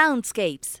[0.00, 0.80] Soundscapes.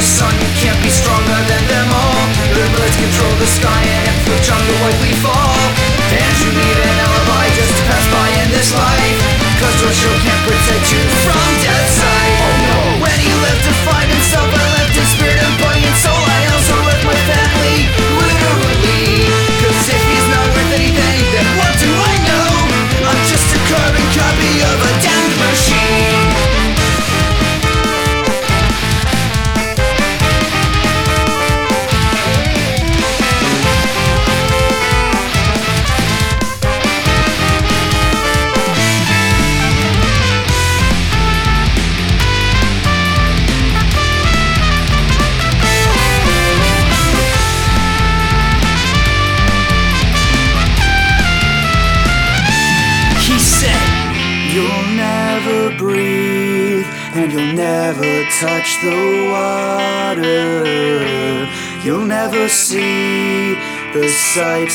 [0.00, 2.24] the sun You can't be stronger than them all.
[2.56, 5.60] Their blades control the sky And if the jungle white we fall.
[6.08, 9.18] And you need an alibi just to pass by in this life.
[9.60, 12.32] Cause your show can't protect you from death's sight.
[12.40, 14.09] Oh no When you lived to fight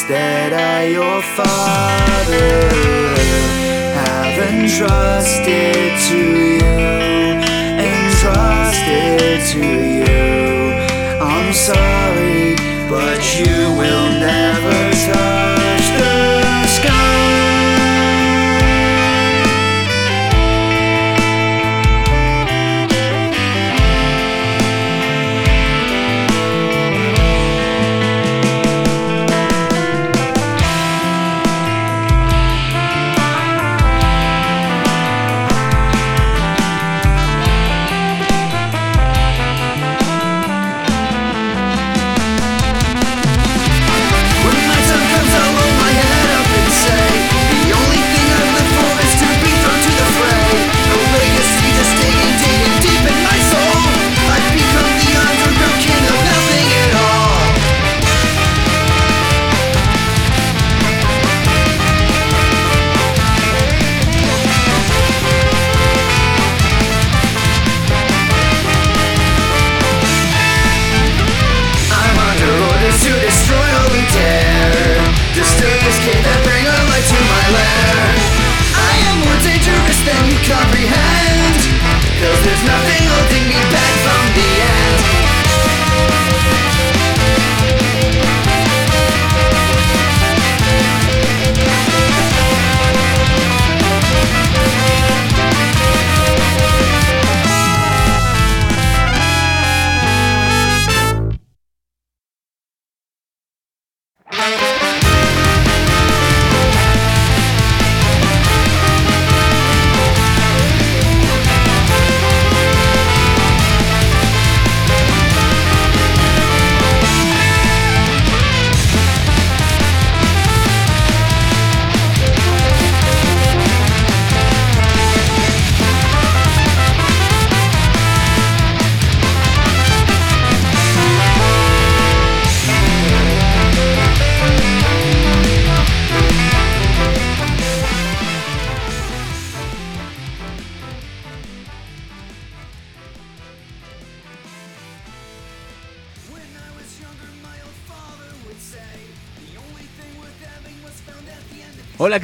[0.07, 2.69] that I, your father,
[3.95, 6.19] have entrusted to
[6.61, 6.77] you,
[7.81, 9.65] entrusted to
[9.99, 10.19] you.
[11.21, 12.55] I'm sorry,
[12.89, 15.44] but you will never touch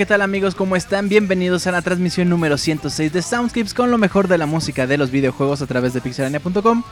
[0.02, 0.56] ¿qué tal amigos?
[0.56, 1.10] ¿Cómo están?
[1.10, 4.98] Bienvenidos a la transmisión número 106 de Soundscapes con lo mejor de la música de
[4.98, 6.84] los videojuegos a través de pixelania.com.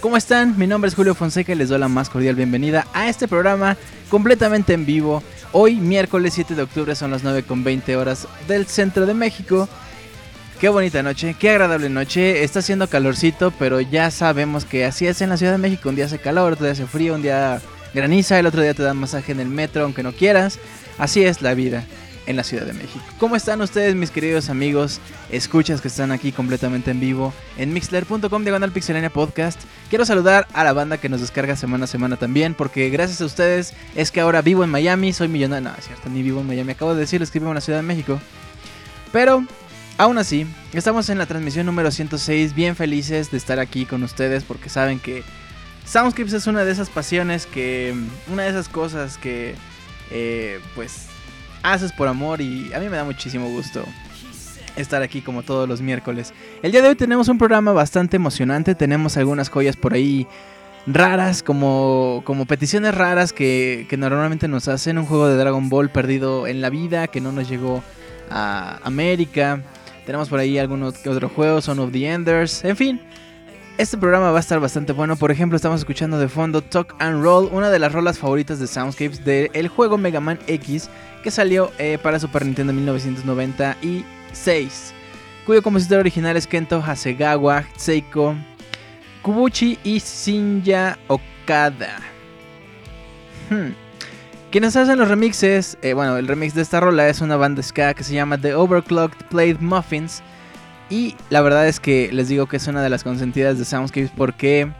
[0.00, 0.58] ¿Cómo están?
[0.58, 3.76] Mi nombre es Julio Fonseca y les doy la más cordial bienvenida a este programa
[4.08, 5.22] completamente en vivo.
[5.52, 9.68] Hoy, miércoles 7 de octubre, son las 9.20 horas del centro de México.
[10.60, 12.42] Qué bonita noche, qué agradable noche.
[12.42, 15.88] Está haciendo calorcito, pero ya sabemos que así es en la Ciudad de México.
[15.88, 17.60] Un día hace calor, otro día hace frío, un día
[17.94, 20.58] graniza, el otro día te dan masaje en el metro, aunque no quieras.
[20.98, 21.84] Así es la vida
[22.26, 23.04] en la Ciudad de México.
[23.18, 25.00] ¿Cómo están ustedes, mis queridos amigos?
[25.30, 29.60] Escuchas que están aquí completamente en vivo en mixler.com diagonal pixelania podcast.
[29.88, 33.24] Quiero saludar a la banda que nos descarga semana a semana también, porque gracias a
[33.24, 35.70] ustedes es que ahora vivo en Miami, soy millonario.
[35.70, 36.72] No, es cierto, ni vivo en Miami.
[36.72, 38.20] Acabo de decirles que vivo en la Ciudad de México.
[39.12, 39.44] Pero
[39.98, 44.44] Aún así, estamos en la transmisión número 106, bien felices de estar aquí con ustedes
[44.44, 45.22] porque saben que
[45.86, 47.94] Soundscripts es una de esas pasiones que,
[48.30, 49.54] una de esas cosas que,
[50.10, 51.06] eh, pues,
[51.62, 53.84] haces por amor y a mí me da muchísimo gusto
[54.76, 56.32] estar aquí como todos los miércoles.
[56.62, 60.26] El día de hoy tenemos un programa bastante emocionante, tenemos algunas joyas por ahí
[60.86, 65.90] raras, como, como peticiones raras que, que normalmente nos hacen, un juego de Dragon Ball
[65.90, 67.82] perdido en la vida que no nos llegó
[68.30, 69.62] a América.
[70.04, 73.00] Tenemos por ahí algunos otros juegos, Son of the Enders, en fin.
[73.78, 75.16] Este programa va a estar bastante bueno.
[75.16, 78.66] Por ejemplo, estamos escuchando de fondo Talk and Roll, una de las rolas favoritas de
[78.66, 80.88] Soundscapes del juego Mega Man X
[81.22, 84.94] que salió eh, para Super Nintendo en 1996,
[85.44, 88.34] cuyo compositor original es Kento Hasegawa, Seiko
[89.20, 91.98] Kubuchi y Shinya Okada.
[93.50, 93.72] Hmm.
[94.50, 97.92] Quienes hacen los remixes, eh, bueno, el remix de esta rola es una banda ska
[97.92, 100.22] que se llama The Overclocked Played Muffins.
[100.88, 104.10] Y la verdad es que les digo que es una de las consentidas de Soundscapes
[104.16, 104.70] porque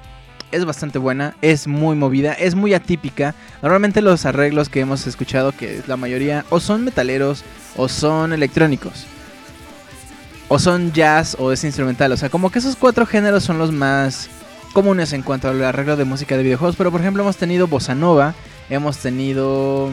[0.53, 3.35] es bastante buena, es muy movida, es muy atípica.
[3.63, 7.43] Normalmente los arreglos que hemos escuchado, que la mayoría o son metaleros
[7.77, 9.07] o son electrónicos.
[10.49, 12.13] O son jazz o es instrumental.
[12.13, 14.29] O sea, como que esos cuatro géneros son los más
[14.73, 16.77] comunes en cuanto al arreglo de música de videojuegos.
[16.77, 18.35] Pero por ejemplo hemos tenido bossa nova,
[18.71, 19.91] hemos tenido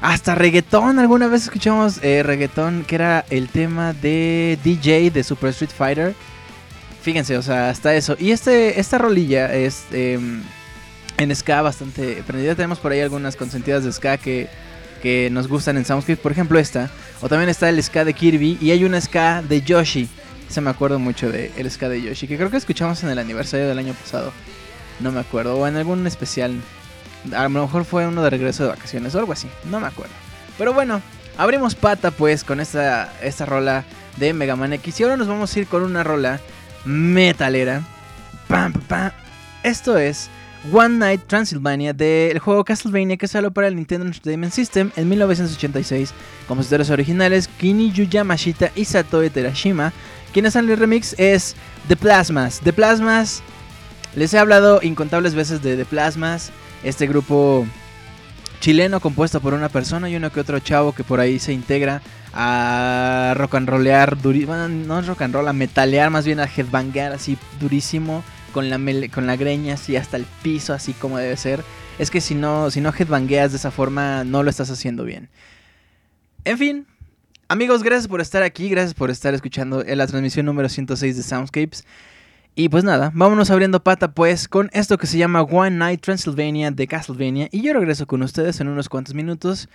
[0.00, 0.98] hasta reggaetón.
[0.98, 6.14] Alguna vez escuchamos eh, reggaetón que era el tema de DJ de Super Street Fighter.
[7.02, 8.16] Fíjense, o sea, hasta eso.
[8.18, 10.42] Y este, esta rolilla es em,
[11.16, 12.54] en ska bastante prendida.
[12.54, 14.48] Tenemos por ahí algunas consentidas de ska que,
[15.02, 16.20] que nos gustan en Soundscape.
[16.20, 16.90] Por ejemplo, esta.
[17.20, 18.58] O también está el ska de Kirby.
[18.60, 20.08] Y hay una ska de Yoshi.
[20.48, 22.26] Se me acuerdo mucho de el ska de Yoshi.
[22.26, 24.32] Que creo que escuchamos en el aniversario del año pasado.
[25.00, 25.56] No me acuerdo.
[25.56, 26.60] O en algún especial.
[27.34, 29.48] A lo mejor fue uno de regreso de vacaciones o algo así.
[29.70, 30.12] No me acuerdo.
[30.56, 31.00] Pero bueno,
[31.36, 33.84] abrimos pata pues con esta, esta rola
[34.16, 35.00] de Mega Man X.
[35.00, 36.40] Y ahora nos vamos a ir con una rola
[36.84, 37.82] metalera.
[38.48, 39.12] Pam, pam.
[39.62, 40.30] Esto es
[40.72, 46.12] One Night Transylvania del juego Castlevania que salió para el Nintendo Entertainment System en 1986.
[46.46, 49.92] Compositores originales Kiniyu Yamashita y Satoe Terashima.
[50.32, 51.56] Quienes hacen el remix es
[51.88, 52.60] The Plasmas.
[52.60, 53.42] The Plasmas,
[54.14, 56.50] les he hablado incontables veces de The Plasmas,
[56.82, 57.66] este grupo
[58.60, 62.02] chileno compuesto por una persona y uno que otro chavo que por ahí se integra
[62.32, 67.12] a rock and rollear, bueno, no rock and roll, a metalear, más bien a headbanguear
[67.12, 68.78] así durísimo, con la,
[69.12, 71.64] con la greña así hasta el piso, así como debe ser.
[71.98, 75.28] Es que si no, si no headbangueas de esa forma, no lo estás haciendo bien.
[76.44, 76.86] En fin,
[77.48, 81.84] amigos, gracias por estar aquí, gracias por estar escuchando la transmisión número 106 de Soundscapes.
[82.60, 86.72] Y pues nada, vámonos abriendo pata pues con esto que se llama One Night Transylvania
[86.72, 87.48] de Castlevania.
[87.52, 89.68] Y yo regreso con ustedes en unos cuantos minutos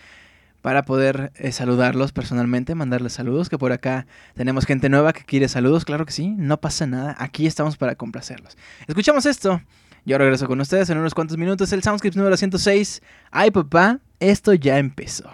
[0.62, 5.48] para poder eh, saludarlos personalmente, mandarles saludos, que por acá tenemos gente nueva que quiere
[5.48, 8.58] saludos, claro que sí, no pasa nada, aquí estamos para complacerlos.
[8.86, 9.62] Escuchamos esto,
[10.04, 13.02] yo regreso con ustedes en unos cuantos minutos, el Soundscript número 106.
[13.32, 15.32] Ay papá, esto ya empezó.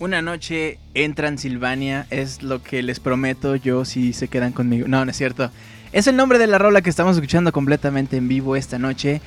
[0.00, 4.86] Una noche en Transilvania es lo que les prometo yo si se quedan conmigo.
[4.86, 5.50] No, no es cierto.
[5.92, 9.20] Es el nombre de la rola que estamos escuchando completamente en vivo esta noche.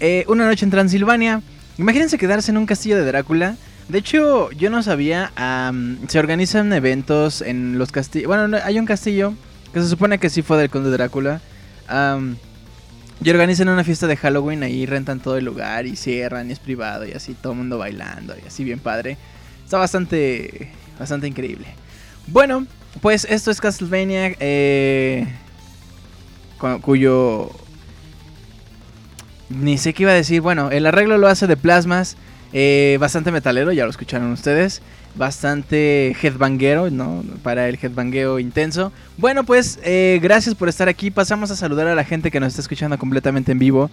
[0.00, 1.42] Eh, una noche en Transilvania.
[1.76, 3.56] Imagínense quedarse en un castillo de Drácula.
[3.90, 5.32] De hecho, yo no sabía.
[6.08, 8.28] se organizan eventos en los castillos.
[8.28, 9.34] Bueno, no, hay un castillo
[9.74, 11.42] que se supone que sí fue del conde Drácula.
[13.22, 14.62] y organizan una fiesta de Halloween.
[14.62, 17.76] Ahí rentan todo el lugar y cierran y es privado y así todo el mundo
[17.76, 19.18] bailando y así bien padre.
[19.66, 21.66] Está bastante, bastante increíble.
[22.28, 22.66] Bueno,
[23.02, 25.26] pues esto es Castlevania, eh,
[26.58, 27.50] cu- cuyo...
[29.48, 30.40] Ni sé qué iba a decir.
[30.40, 32.16] Bueno, el arreglo lo hace de plasmas.
[32.52, 34.82] eh, bastante metalero, ya lo escucharon ustedes.
[35.16, 37.24] Bastante headbanguero, ¿no?
[37.42, 38.92] Para el headbangueo intenso.
[39.16, 41.10] Bueno, pues eh, gracias por estar aquí.
[41.10, 43.90] Pasamos a saludar a la gente que nos está escuchando completamente en vivo.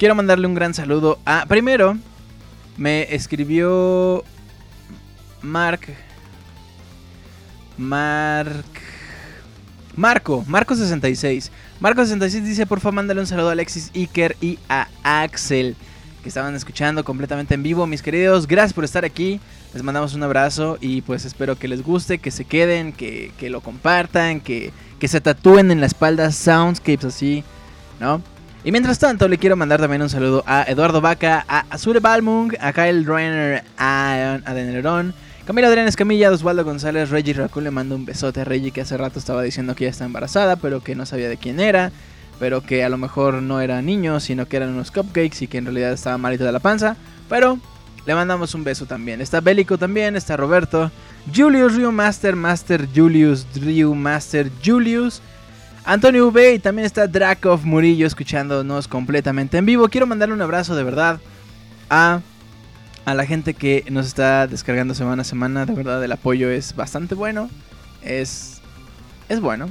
[0.00, 1.44] Quiero mandarle un gran saludo a...
[1.44, 1.98] Primero,
[2.78, 4.24] me escribió
[5.42, 5.80] Mark.
[7.76, 8.64] Mark.
[9.94, 11.50] Marco, Marco66.
[11.82, 15.76] Marco66 dice, por favor, mándale un saludo a Alexis Iker y a Axel,
[16.22, 17.86] que estaban escuchando completamente en vivo.
[17.86, 19.38] Mis queridos, gracias por estar aquí.
[19.74, 23.50] Les mandamos un abrazo y pues espero que les guste, que se queden, que, que
[23.50, 27.44] lo compartan, que, que se tatúen en la espalda soundscapes así,
[28.00, 28.22] ¿no?
[28.62, 32.52] Y mientras tanto, le quiero mandar también un saludo a Eduardo Vaca, a Azure Balmung,
[32.60, 35.14] a Kyle Reiner, a Adenerón,
[35.46, 38.98] Camila Adrián Escamilla, Osvaldo González, Reggie Raccoon le mando un besote a Reggie que hace
[38.98, 41.90] rato estaba diciendo que ya está embarazada, pero que no sabía de quién era,
[42.38, 45.56] pero que a lo mejor no era niño, sino que eran unos cupcakes y que
[45.56, 46.96] en realidad estaba malito de la panza,
[47.30, 47.58] pero
[48.04, 49.22] le mandamos un beso también.
[49.22, 50.90] Está Bélico también, está Roberto,
[51.34, 55.22] Julius Ryu Master, Master Julius, Ryu Master Julius,
[55.90, 59.88] Antonio V y también está Drakov Murillo escuchándonos completamente en vivo.
[59.88, 61.18] Quiero mandarle un abrazo de verdad
[61.88, 62.20] a,
[63.04, 65.66] a la gente que nos está descargando semana a semana.
[65.66, 67.50] De verdad el apoyo es bastante bueno.
[68.04, 68.60] Es,
[69.28, 69.68] es bueno.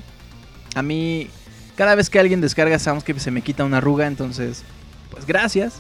[0.75, 1.29] A mí,
[1.77, 4.05] cada vez que alguien descarga Soundscape se me quita una arruga.
[4.05, 4.65] Entonces,
[5.11, 5.75] pues gracias.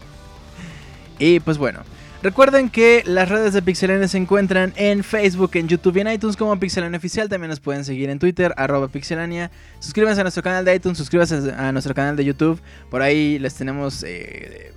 [1.18, 1.80] y pues bueno.
[2.22, 6.36] Recuerden que las redes de Pixelania se encuentran en Facebook, en YouTube y en iTunes
[6.36, 7.30] como Pixelania Oficial.
[7.30, 9.50] También nos pueden seguir en Twitter, arroba Pixelania.
[9.78, 12.60] Suscríbanse a nuestro canal de iTunes, suscríbanse a nuestro canal de YouTube.
[12.90, 14.74] Por ahí les tenemos, eh, eh,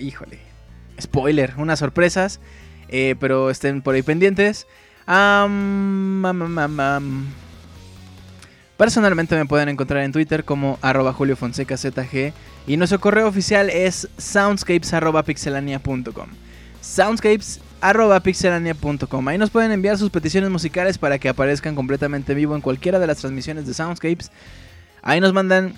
[0.00, 0.38] híjole,
[0.98, 2.40] spoiler, unas sorpresas.
[2.88, 4.66] eh, pero estén por ahí pendientes.
[8.76, 12.32] Personalmente me pueden encontrar en Twitter como arroba Julio Fonseca ZG
[12.66, 16.51] y nuestro correo oficial es soundscapes.pixelania.com
[16.82, 22.98] soundscapes.pixelania.com Ahí nos pueden enviar sus peticiones musicales para que aparezcan completamente vivo en cualquiera
[22.98, 24.30] de las transmisiones de Soundscapes.
[25.00, 25.72] Ahí nos mandan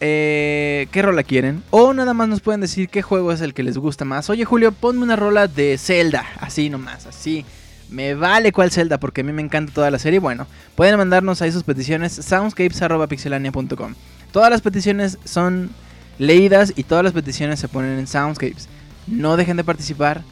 [0.00, 3.62] eh, qué rola quieren o nada más nos pueden decir qué juego es el que
[3.62, 4.28] les gusta más.
[4.28, 7.46] Oye Julio, ponme una rola de Zelda, así nomás, así.
[7.88, 10.18] Me vale cuál Zelda porque a mí me encanta toda la serie.
[10.18, 13.94] Bueno, pueden mandarnos ahí sus peticiones soundscapes.pixelania.com.
[14.30, 15.70] Todas las peticiones son
[16.18, 18.68] leídas y todas las peticiones se ponen en Soundscapes.
[19.10, 20.22] No dejen de participar.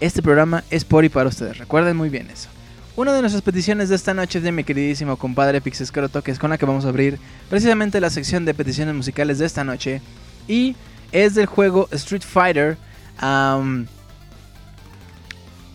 [0.00, 1.58] Este programa es por y para ustedes.
[1.58, 2.48] Recuerden muy bien eso.
[2.96, 6.38] Una de nuestras peticiones de esta noche es de mi queridísimo compadre Pixescroto, que es
[6.38, 7.18] con la que vamos a abrir
[7.48, 10.00] precisamente la sección de peticiones musicales de esta noche.
[10.46, 10.76] Y
[11.12, 12.76] es del juego Street Fighter.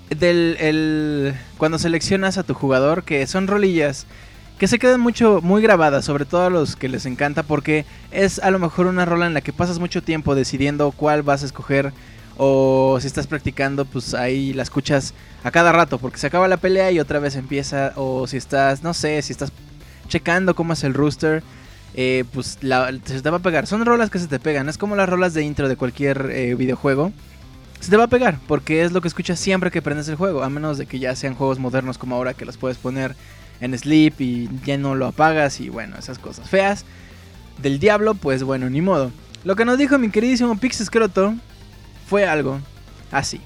[0.10, 4.06] del el, cuando seleccionas a tu jugador, que son rolillas
[4.60, 8.40] que se quedan mucho, muy grabadas, sobre todo a los que les encanta, porque es
[8.40, 11.46] a lo mejor una rola en la que pasas mucho tiempo decidiendo cuál vas a
[11.46, 11.94] escoger.
[12.42, 16.56] O si estás practicando, pues ahí la escuchas a cada rato, porque se acaba la
[16.56, 17.92] pelea y otra vez empieza.
[17.98, 19.52] O si estás, no sé, si estás
[20.08, 21.44] checando cómo es el rooster,
[21.96, 23.68] eh, pues la- se te va a pegar.
[23.68, 26.56] Son rolas que se te pegan, es como las rolas de intro de cualquier eh,
[26.56, 27.12] videojuego.
[27.82, 30.42] Se te va a pegar, porque es lo que escuchas siempre que prendes el juego,
[30.44, 33.16] a menos de que ya sean juegos modernos como ahora que los puedes poner
[33.60, 36.86] en sleep y ya no lo apagas y bueno, esas cosas feas.
[37.62, 39.12] Del diablo, pues bueno, ni modo.
[39.44, 41.36] Lo que nos dijo mi queridísimo Pixescroto
[42.10, 42.60] fue algo
[43.12, 43.40] así.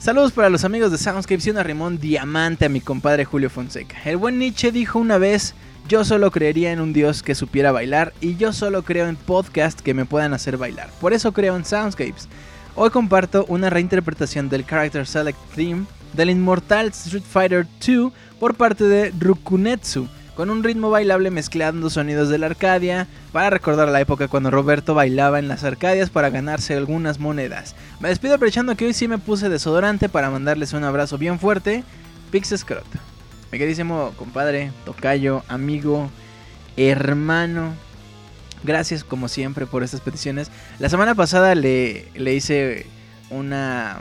[0.00, 3.96] Saludos para los amigos de Soundscapes y un arrimón diamante a mi compadre Julio Fonseca.
[4.04, 5.54] El buen Nietzsche dijo una vez,
[5.88, 9.80] yo solo creería en un dios que supiera bailar y yo solo creo en podcasts
[9.80, 10.90] que me puedan hacer bailar.
[11.00, 12.28] Por eso creo en Soundscapes.
[12.74, 18.84] Hoy comparto una reinterpretación del Character Select Theme del inmortal Street Fighter 2 por parte
[18.84, 24.28] de Rukunetsu, con un ritmo bailable mezclando sonidos de la Arcadia para recordar la época
[24.28, 27.74] cuando Roberto bailaba en las Arcadias para ganarse algunas monedas.
[28.00, 31.84] Me despido aprovechando que hoy sí me puse desodorante para mandarles un abrazo bien fuerte.
[32.30, 32.86] Pixescrot.
[33.50, 36.10] Mi queridísimo compadre, tocayo, amigo,
[36.76, 37.74] hermano,
[38.64, 40.50] Gracias como siempre por estas peticiones.
[40.78, 42.86] La semana pasada le, le hice
[43.30, 44.00] una...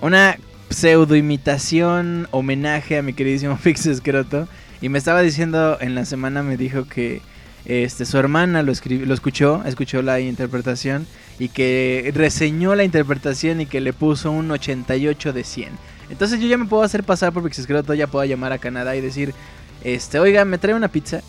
[0.00, 0.36] Una
[0.72, 4.48] pseudo imitación, homenaje a mi queridísimo Fix Escroto.
[4.80, 7.22] Y me estaba diciendo en la semana, me dijo que
[7.64, 11.06] este, su hermana lo, lo escuchó, escuchó la interpretación
[11.38, 15.68] y que reseñó la interpretación y que le puso un 88 de 100.
[16.10, 19.00] Entonces yo ya me puedo hacer pasar por Pixescroto, ya puedo llamar a Canadá y
[19.00, 19.34] decir,
[19.82, 21.20] este, oiga, ¿me trae una pizza?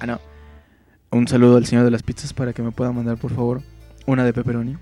[0.00, 0.20] Ah, no.
[1.10, 3.62] Un saludo al señor de las pizzas para que me pueda mandar, por favor,
[4.06, 4.76] una de pepperoni.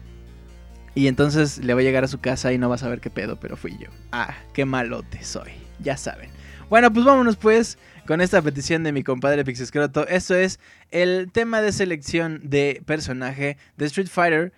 [0.97, 3.11] Y entonces le va a llegar a su casa y no va a saber qué
[3.11, 3.91] pedo, pero fui yo.
[4.13, 6.31] Ah, qué malote soy, ya saben.
[6.71, 10.09] Bueno, pues vámonos pues con esta petición de mi compadre Pixescroto.
[10.09, 10.59] Esto es
[10.91, 14.55] el tema de selección de personaje de Street Fighter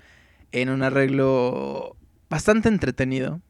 [0.53, 1.97] en un arreglo
[2.31, 3.41] bastante entretenido.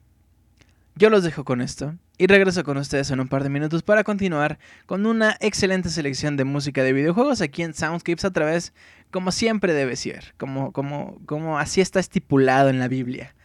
[0.95, 4.03] Yo los dejo con esto y regreso con ustedes en un par de minutos para
[4.03, 8.73] continuar con una excelente selección de música de videojuegos aquí en Soundscapes a través,
[9.11, 13.35] como siempre debe ser, como, como, como así está estipulado en la Biblia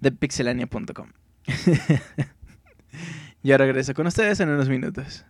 [0.00, 1.08] de pixelania.com.
[3.42, 5.24] Yo regreso con ustedes en unos minutos.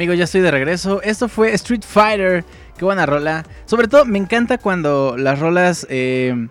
[0.00, 1.02] Amigos, ya estoy de regreso.
[1.02, 2.42] Esto fue Street Fighter.
[2.78, 3.44] Qué buena rola.
[3.66, 6.48] Sobre todo me encanta cuando las rolas eh,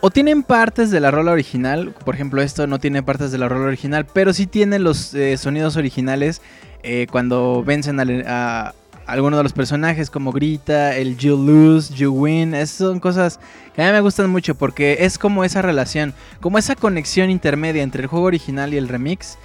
[0.00, 1.96] o tienen partes de la rola original.
[2.04, 5.36] Por ejemplo, esto no tiene partes de la rola original, pero sí tiene los eh,
[5.36, 6.42] sonidos originales
[6.84, 8.72] eh, cuando vencen a,
[9.08, 12.54] alguno de los personajes, como grita, el you lose, you win.
[12.54, 13.40] Esas son cosas
[13.74, 17.82] que a mí me gustan mucho porque es como esa relación, como esa conexión intermedia
[17.82, 19.38] entre el juego original y el remix.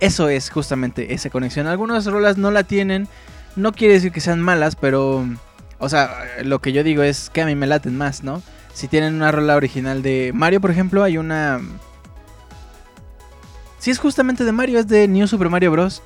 [0.00, 1.66] Eso es justamente esa conexión.
[1.66, 3.08] Algunas rolas no la tienen.
[3.56, 5.24] No quiere decir que sean malas, pero.
[5.78, 6.10] O sea,
[6.44, 8.42] lo que yo digo es que a mí me laten más, ¿no?
[8.74, 11.60] Si tienen una rola original de Mario, por ejemplo, hay una.
[13.78, 16.02] Si es justamente de Mario, es de New Super Mario Bros.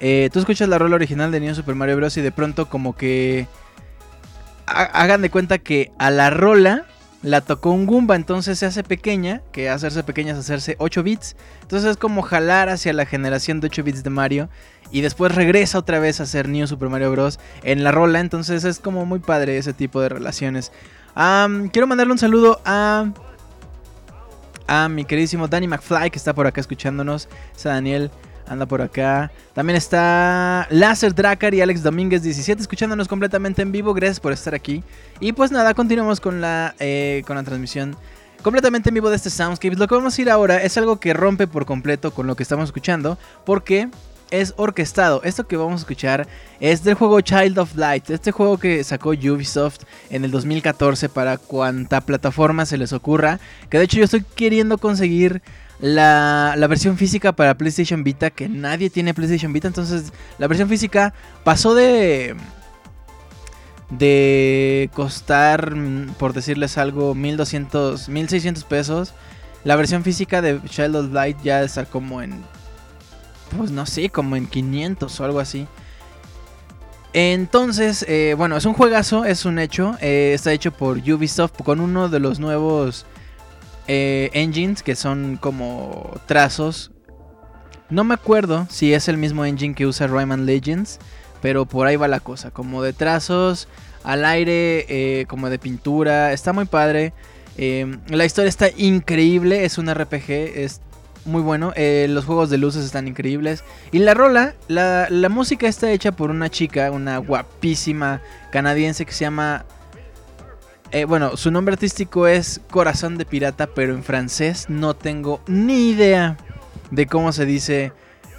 [0.00, 2.16] Eh, tú escuchas la rola original de New Super Mario Bros.
[2.16, 3.46] y de pronto, como que.
[4.66, 6.86] ha- Hagan de cuenta que a la rola
[7.22, 11.36] la tocó un Goomba, entonces se hace pequeña, que hacerse pequeña es hacerse 8 bits.
[11.62, 14.48] Entonces es como jalar hacia la generación de 8 bits de Mario
[14.90, 17.40] y después regresa otra vez a hacer New Super Mario Bros.
[17.62, 20.72] en la rola, entonces es como muy padre ese tipo de relaciones.
[21.72, 23.12] Quiero mandarle un saludo a
[24.68, 27.28] a mi queridísimo Danny McFly que está por acá escuchándonos.
[27.56, 28.10] Está Daniel,
[28.48, 29.30] anda por acá.
[29.54, 33.94] También está Láser Dracar y Alex Domínguez 17 escuchándonos completamente en vivo.
[33.94, 34.82] Gracias por estar aquí.
[35.20, 37.96] Y pues nada, continuamos con la, eh, con la transmisión
[38.42, 39.78] completamente en vivo de este Soundscapes.
[39.78, 42.42] Lo que vamos a ir ahora es algo que rompe por completo con lo que
[42.42, 43.18] estamos escuchando.
[43.44, 43.88] Porque
[44.30, 45.22] es orquestado.
[45.24, 46.28] Esto que vamos a escuchar
[46.60, 48.10] es del juego Child of Light.
[48.10, 49.80] Este juego que sacó Ubisoft
[50.10, 53.40] en el 2014 para cuanta plataforma se les ocurra.
[53.70, 55.42] Que de hecho yo estoy queriendo conseguir
[55.80, 58.30] la, la versión física para PlayStation Vita.
[58.30, 59.68] Que nadie tiene PlayStation Vita.
[59.68, 61.14] Entonces la versión física
[61.44, 62.34] pasó de...
[63.90, 69.14] De costar, mm, por decirles algo, 1200, 1600 pesos.
[69.64, 72.44] La versión física de Child of Light ya está como en
[73.56, 75.66] pues no sé, como en 500 o algo así.
[77.14, 79.96] Entonces, eh, bueno, es un juegazo, es un hecho.
[80.00, 83.06] eh, está hecho por Ubisoft con uno de los nuevos
[83.88, 86.90] eh, engines que son como trazos.
[87.90, 90.98] No me acuerdo si es el mismo engine que usa Rayman Legends,
[91.40, 92.50] pero por ahí va la cosa.
[92.50, 93.66] Como de trazos
[94.04, 96.32] al aire, eh, como de pintura.
[96.32, 97.14] Está muy padre.
[97.56, 100.80] eh, la historia está increíble, es un RPG, es
[101.24, 101.72] muy bueno.
[101.76, 103.64] los juegos de luces están increíbles.
[103.90, 108.20] Y la rola, la, la música está hecha por una chica, una guapísima
[108.52, 109.64] canadiense que se llama...
[110.92, 115.90] eh, bueno, su nombre artístico es Corazón de Pirata, pero en francés no tengo ni
[115.90, 116.36] idea
[116.90, 117.92] de cómo se dice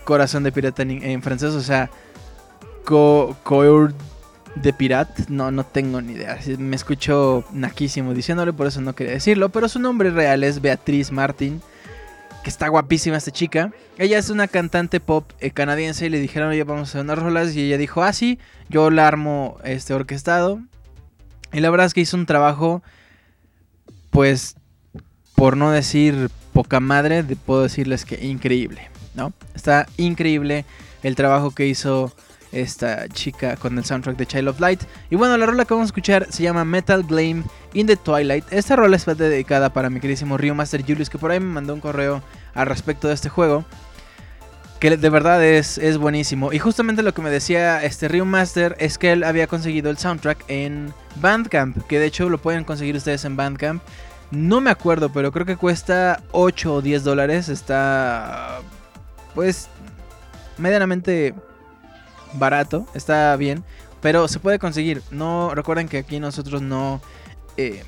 [0.03, 1.53] Corazón de Pirata en, francés.
[1.53, 1.89] O sea,
[2.85, 3.93] co, coeur
[4.55, 6.39] de Pirat, no, no tengo ni idea.
[6.57, 9.49] Me escucho naquísimo diciéndole, por eso no quería decirlo.
[9.49, 11.61] Pero su nombre real es Beatriz Martin
[12.43, 13.71] que está guapísima esta chica.
[13.97, 17.19] Ella es una cantante pop eh, canadiense y le dijeron, oye, vamos a hacer unas
[17.19, 17.55] rolas.
[17.55, 20.61] Y ella dijo, ah, sí, yo la armo este orquestado.
[21.51, 22.81] Y la verdad es que hizo un trabajo,
[24.11, 24.55] pues,
[25.35, 29.33] por no decir poca madre, puedo decirles que increíble, ¿no?
[29.55, 30.65] Está increíble
[31.03, 32.13] el trabajo que hizo
[32.51, 34.81] esta chica con el soundtrack de Child of Light.
[35.09, 38.45] Y bueno, la rola que vamos a escuchar se llama Metal Glame in the Twilight.
[38.51, 41.73] Esta rola está dedicada para mi queridísimo Rio Master Julius, que por ahí me mandó
[41.73, 43.65] un correo al respecto de este juego.
[44.79, 46.53] Que de verdad es, es buenísimo.
[46.53, 50.45] Y justamente lo que me decía este Master es que él había conseguido el soundtrack
[50.47, 51.85] en Bandcamp.
[51.87, 53.83] Que de hecho lo pueden conseguir ustedes en Bandcamp.
[54.31, 57.49] No me acuerdo, pero creo que cuesta 8 o 10 dólares.
[57.49, 58.61] Está
[59.35, 59.69] pues
[60.57, 61.33] medianamente
[62.33, 63.63] barato, está bien,
[64.01, 65.01] pero se puede conseguir.
[65.11, 67.01] No recuerden que aquí nosotros no
[67.57, 67.83] eh,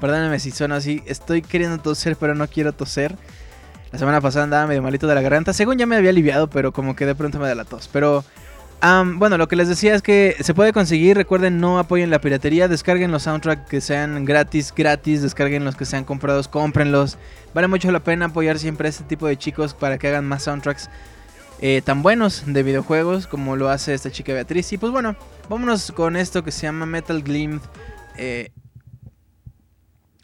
[0.00, 3.16] perdónenme si suena así, estoy queriendo toser, pero no quiero toser.
[3.94, 6.72] La semana pasada andaba medio malito de la garganta, según ya me había aliviado, pero
[6.72, 7.88] como que de pronto me da la tos.
[7.92, 8.24] Pero
[8.82, 12.66] bueno, lo que les decía es que se puede conseguir, recuerden, no apoyen la piratería,
[12.66, 17.18] descarguen los soundtracks que sean gratis, gratis, descarguen los que sean comprados, cómprenlos.
[17.54, 20.42] Vale mucho la pena apoyar siempre a este tipo de chicos para que hagan más
[20.42, 20.90] soundtracks
[21.60, 24.72] eh, tan buenos de videojuegos como lo hace esta chica Beatriz.
[24.72, 25.14] Y pues bueno,
[25.48, 27.60] vámonos con esto que se llama Metal Gleam.
[28.16, 28.50] eh,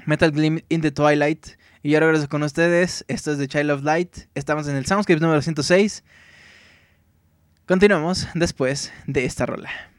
[0.06, 1.59] Metal Gleam in the Twilight.
[1.82, 3.04] Y ahora regreso con ustedes.
[3.08, 4.14] Esto es de Child of Light.
[4.34, 6.04] Estamos en el Soundscape número 106.
[7.66, 9.89] Continuamos después de esta rola.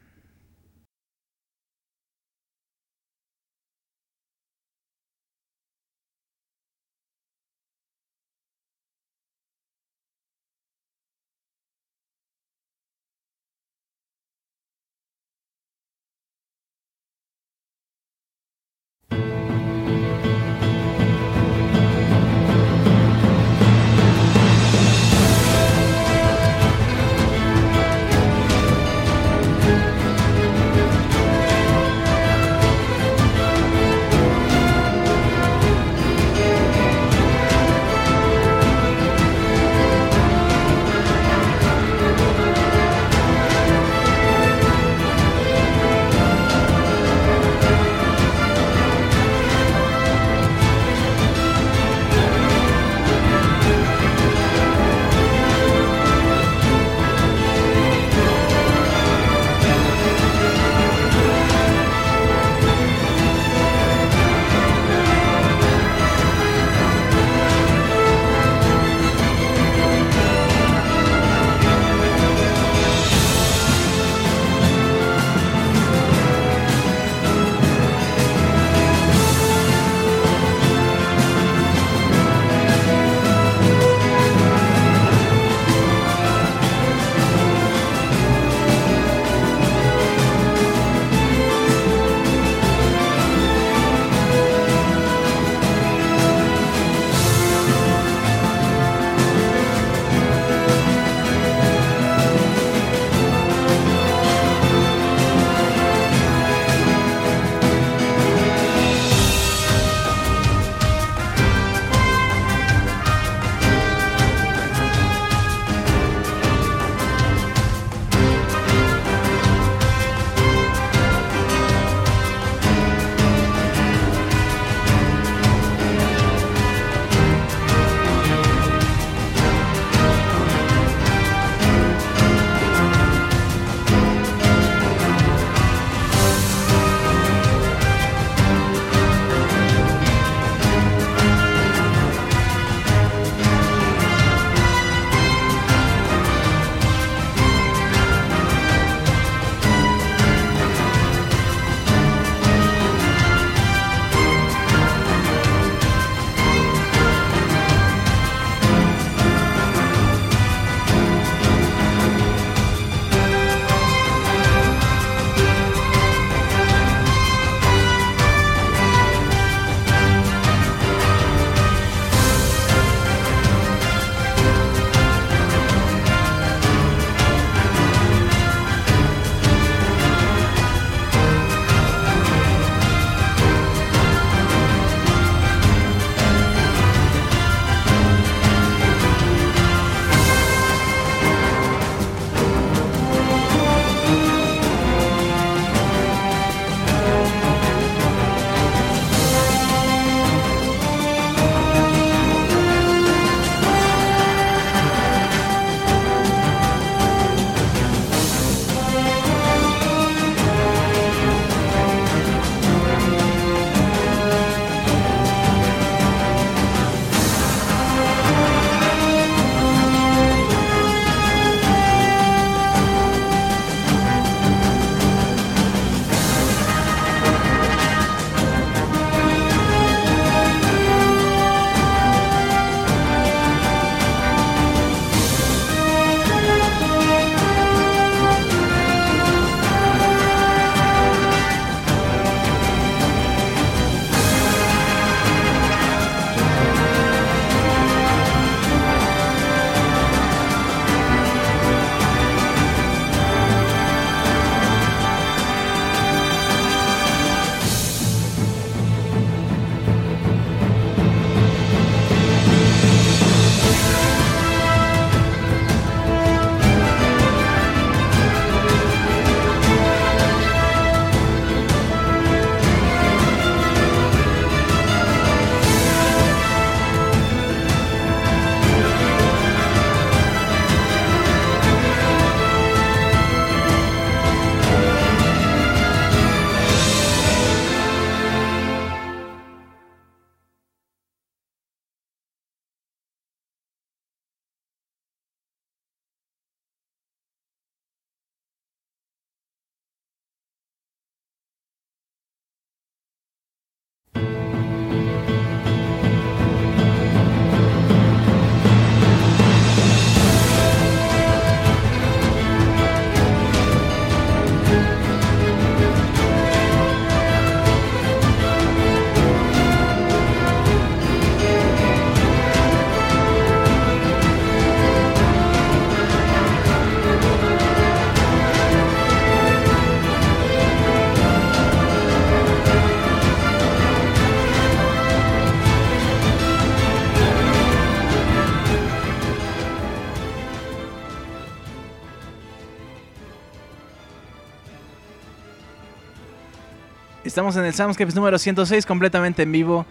[347.31, 349.85] Estamos en el Soundscapes número 106 completamente en vivo.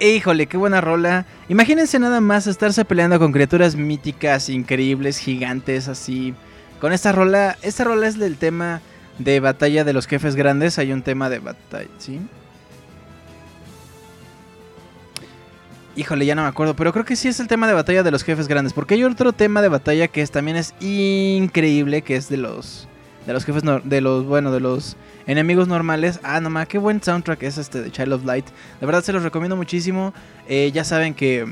[0.00, 1.26] Híjole, qué buena rola.
[1.50, 6.34] Imagínense nada más estarse peleando con criaturas míticas, increíbles, gigantes, así.
[6.80, 8.80] Con esta rola, esta rola es del tema
[9.18, 10.78] de batalla de los jefes grandes.
[10.78, 12.18] Hay un tema de batalla, ¿sí?
[15.96, 18.10] Híjole, ya no me acuerdo, pero creo que sí es el tema de batalla de
[18.10, 22.16] los jefes grandes, porque hay otro tema de batalla que es, también es increíble, que
[22.16, 22.88] es de los
[23.26, 24.96] de los jefes de los bueno, de los
[25.26, 26.20] enemigos normales.
[26.22, 28.46] Ah, no más, qué buen soundtrack es este de Child of Light.
[28.80, 30.12] De verdad se los recomiendo muchísimo.
[30.48, 31.46] Eh, ya saben que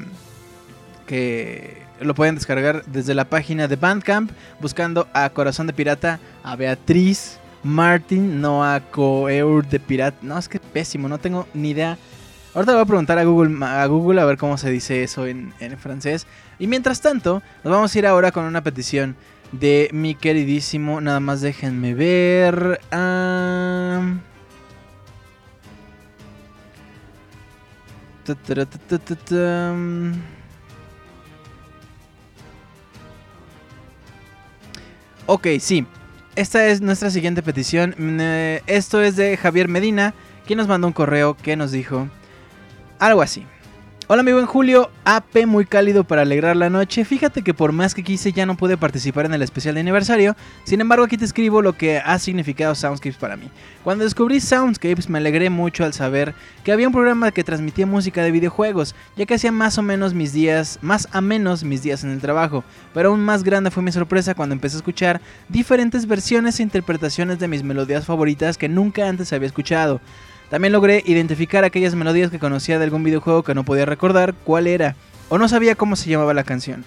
[1.06, 6.54] que lo pueden descargar desde la página de Bandcamp buscando a Corazón de Pirata, a
[6.54, 10.18] Beatriz Martin, no a Coeur de Pirata.
[10.22, 11.98] No, es que pésimo, no tengo ni idea
[12.54, 15.52] Ahorita voy a preguntar a Google, a Google a ver cómo se dice eso en,
[15.78, 16.26] francés.
[16.58, 19.16] Y mientras tanto, nos vamos a ir ahora con una petición
[19.52, 21.00] de mi queridísimo.
[21.00, 22.80] Nada más déjenme ver.
[35.26, 35.86] Ok, sí.
[36.36, 37.94] Esta es nuestra siguiente petición.
[37.98, 40.14] Eh, esto es de Javier Medina,
[40.46, 42.08] quien nos mandó un correo que nos dijo...
[42.98, 43.46] Algo así.
[44.10, 47.04] Hola mi buen Julio, AP muy cálido para alegrar la noche.
[47.04, 50.34] Fíjate que por más que quise ya no pude participar en el especial de aniversario.
[50.64, 53.50] Sin embargo aquí te escribo lo que ha significado Soundscapes para mí.
[53.84, 56.34] Cuando descubrí Soundscapes me alegré mucho al saber
[56.64, 60.14] que había un programa que transmitía música de videojuegos, ya que hacía más o menos
[60.14, 62.64] mis días, más a menos mis días en el trabajo.
[62.94, 67.38] Pero aún más grande fue mi sorpresa cuando empecé a escuchar diferentes versiones e interpretaciones
[67.40, 70.00] de mis melodías favoritas que nunca antes había escuchado.
[70.50, 74.66] También logré identificar aquellas melodías que conocía de algún videojuego que no podía recordar cuál
[74.66, 74.96] era
[75.28, 76.84] o no sabía cómo se llamaba la canción.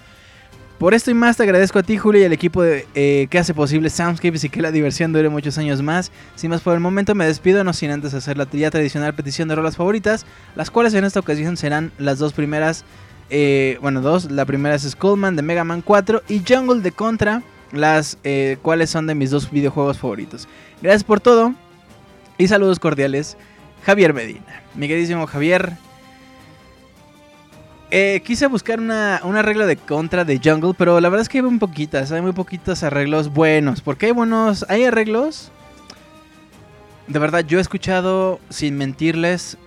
[0.78, 3.38] Por esto y más te agradezco a ti Julio y al equipo de, eh, que
[3.38, 6.10] hace posible Soundscapes y que la diversión dure muchos años más.
[6.34, 9.46] Sin más por el momento me despido, no sin antes hacer la ya tradicional petición
[9.46, 12.84] de rolas favoritas, las cuales en esta ocasión serán las dos primeras,
[13.30, 17.44] eh, bueno dos, la primera es Skullman de Mega Man 4 y Jungle de Contra,
[17.70, 20.48] las eh, cuales son de mis dos videojuegos favoritos.
[20.82, 21.54] Gracias por todo
[22.38, 23.36] y saludos cordiales.
[23.84, 24.62] Javier Medina.
[24.74, 25.72] Mi queridísimo Javier.
[27.90, 31.38] Eh, quise buscar una, un arreglo de contra de Jungle, pero la verdad es que
[31.38, 33.82] hay muy poquitas, hay muy poquitos arreglos buenos.
[33.82, 35.50] Porque hay buenos, hay arreglos.
[37.06, 39.58] De verdad, yo he escuchado, sin mentirles,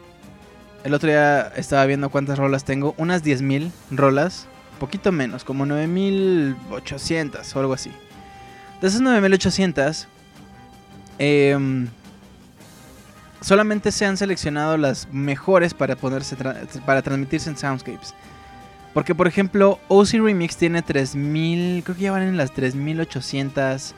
[0.85, 4.47] el otro día estaba viendo cuántas rolas tengo, unas 10.000 rolas,
[4.79, 7.91] poquito menos, como 9.800 o algo así.
[8.81, 10.05] De esas 9.800,
[11.19, 11.87] eh,
[13.41, 16.35] solamente se han seleccionado las mejores para ponerse
[16.85, 18.13] para transmitirse en Soundscapes.
[18.93, 23.93] Porque por ejemplo, OC Remix tiene 3000, creo que ya van en las 3800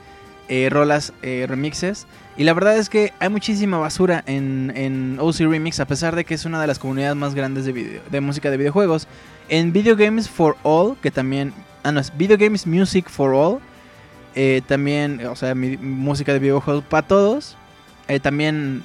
[0.49, 2.07] eh, rolas eh, remixes.
[2.37, 6.23] Y la verdad es que hay muchísima basura en, en, OC Remix, a pesar de
[6.23, 9.07] que es una de las comunidades más grandes de, video, de música de videojuegos.
[9.49, 11.53] En Video Games for All, que también...
[11.83, 13.59] Ah, no, es Video Games Music for All.
[14.35, 17.57] Eh, también, o sea, música de videojuegos para todos.
[18.21, 18.83] también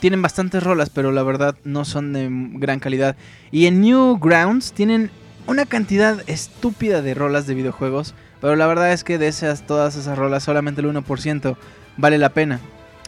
[0.00, 3.16] tienen bastantes rolas, pero la verdad no son de gran calidad.
[3.50, 5.10] Y en Newgrounds tienen
[5.46, 9.96] una cantidad estúpida de rolas de videojuegos, pero la verdad es que de esas, todas
[9.96, 11.56] esas rolas, solamente el 1%
[11.96, 12.60] vale la pena.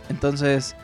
[0.09, 0.77] Entonces,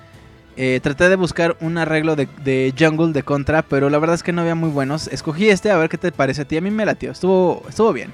[0.57, 4.33] eh, traté de buscar un arreglo de, Jungle de Contra, pero la verdad es que
[4.33, 5.07] no había muy buenos.
[5.09, 6.57] Escogí este, a ver qué te parece a ti.
[6.57, 8.13] A mí me latió, estuvo, estuvo bien.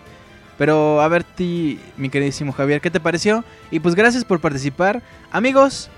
[0.59, 3.45] Pero a ver ti, mi queridísimo Javier, ¿qué te pareció?
[3.70, 5.03] Y pues gracias por participar.
[5.32, 5.90] Amigos,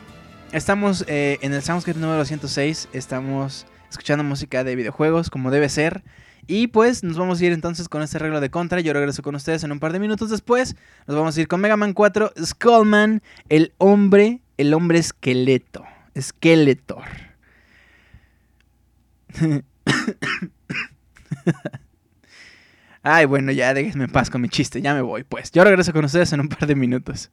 [0.53, 2.89] Estamos eh, en el Soundscape número 106.
[2.93, 6.05] Estamos escuchando música de videojuegos como debe ser.
[6.47, 8.81] Y pues nos vamos a ir entonces con este arreglo de contra.
[8.81, 10.77] Yo regreso con ustedes en un par de minutos después.
[11.09, 15.85] Nos vamos a ir con Mega Man 4, Skullman, el hombre, el hombre esqueleto.
[16.19, 17.03] Skeletor.
[23.03, 24.81] Ay, bueno, ya déjenme en paz con mi chiste.
[24.81, 25.51] Ya me voy, pues.
[25.51, 27.33] Yo regreso con ustedes en un par de minutos.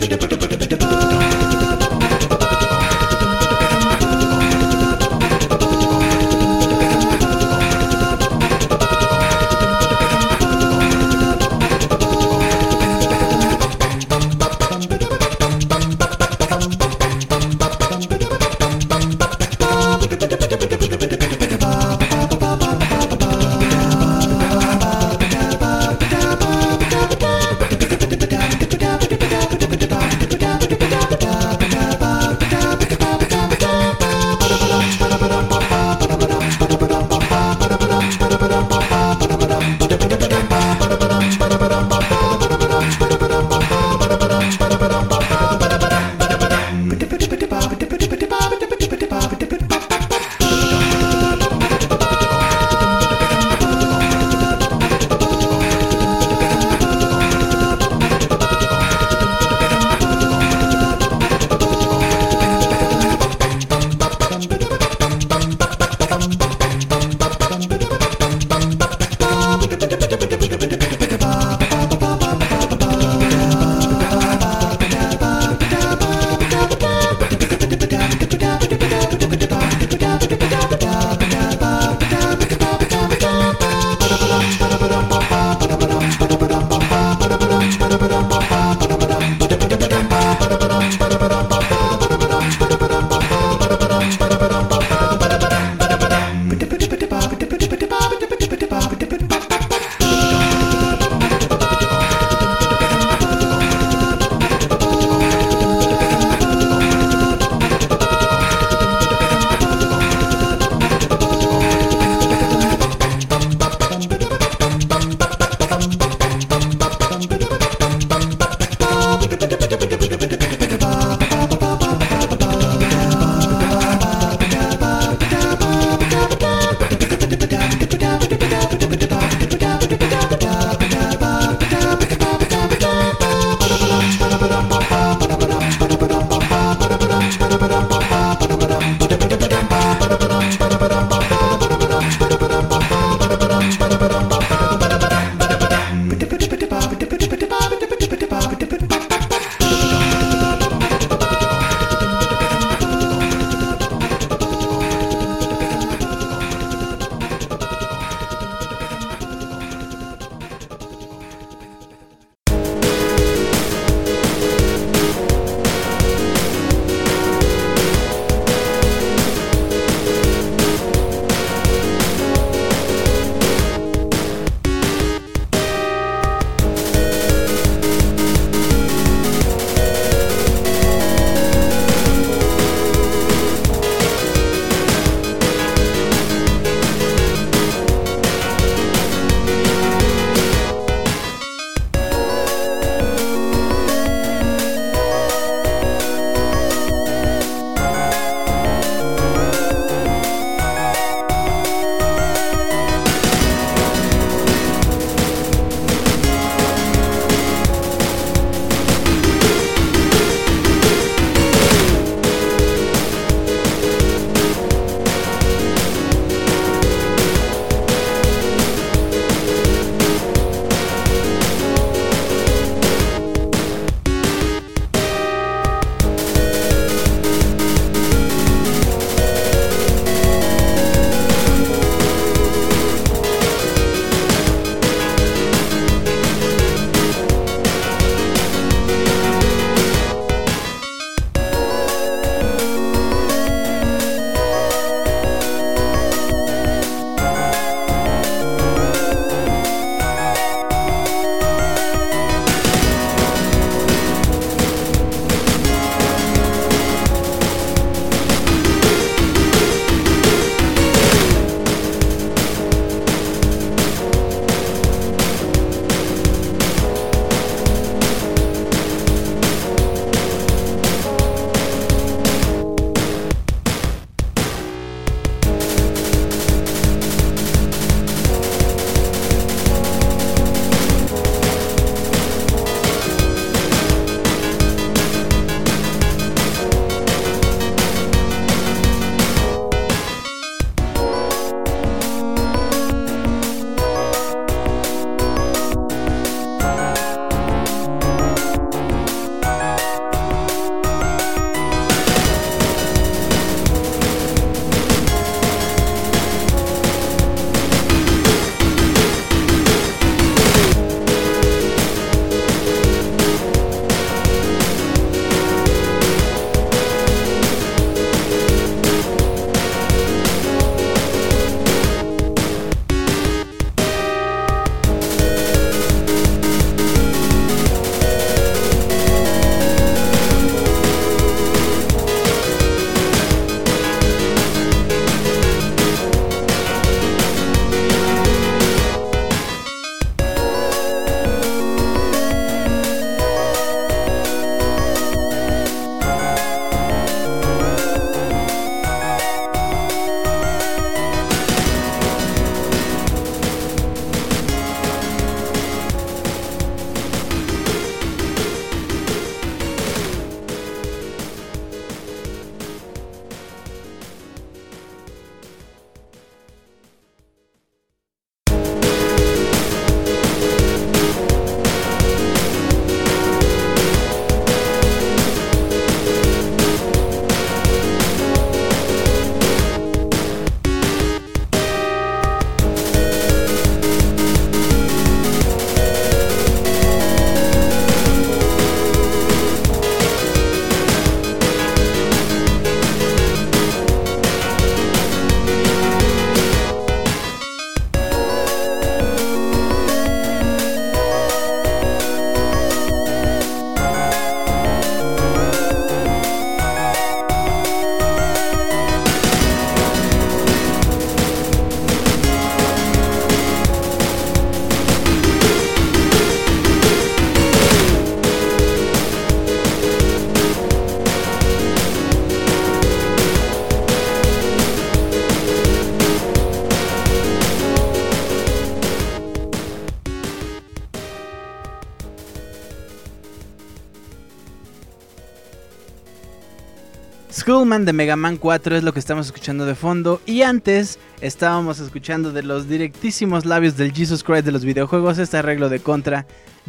[437.31, 440.21] Schoolman de Mega Man 4 es lo que estamos escuchando de fondo.
[440.25, 445.37] Y antes estábamos escuchando de los directísimos labios del Jesus Christ de los videojuegos este
[445.37, 446.25] arreglo de Contra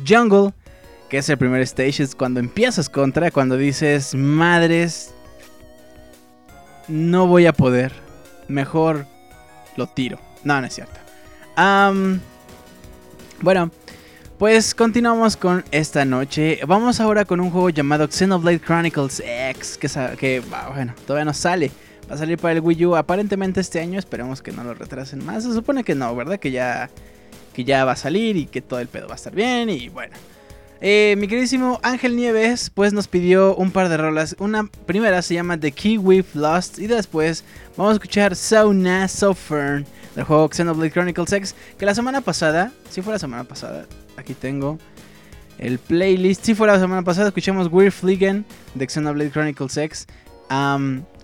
[0.06, 0.52] Jungle,
[1.08, 5.12] que es el primer stage, es cuando empiezas Contra, cuando dices, madres,
[6.86, 7.92] no voy a poder,
[8.46, 9.06] mejor
[9.76, 10.20] lo tiro.
[10.44, 11.00] No, no es cierto.
[13.40, 13.72] Bueno,
[14.42, 16.58] pues continuamos con esta noche.
[16.66, 20.42] Vamos ahora con un juego llamado Xenoblade Chronicles X, que,
[20.74, 21.70] bueno, todavía no sale.
[22.10, 24.00] Va a salir para el Wii U aparentemente este año.
[24.00, 25.44] Esperemos que no lo retrasen más.
[25.44, 26.40] Se supone que no, ¿verdad?
[26.40, 26.90] Que ya,
[27.54, 29.70] que ya va a salir y que todo el pedo va a estar bien.
[29.70, 30.16] Y bueno.
[30.80, 34.34] Eh, mi queridísimo Ángel Nieves, pues nos pidió un par de rolas.
[34.40, 36.80] Una primera se llama The Key We've Lost.
[36.80, 37.44] Y después
[37.76, 39.86] vamos a escuchar So Nah So Fern
[40.16, 41.54] del juego Xenoblade Chronicles X.
[41.78, 43.86] Que la semana pasada, sí fue la semana pasada,
[44.16, 44.78] aquí tengo
[45.58, 46.44] el playlist.
[46.44, 48.44] Sí fue la semana pasada, escuchamos Weird Fliegen
[48.74, 50.06] de Xenoblade Chronicles X.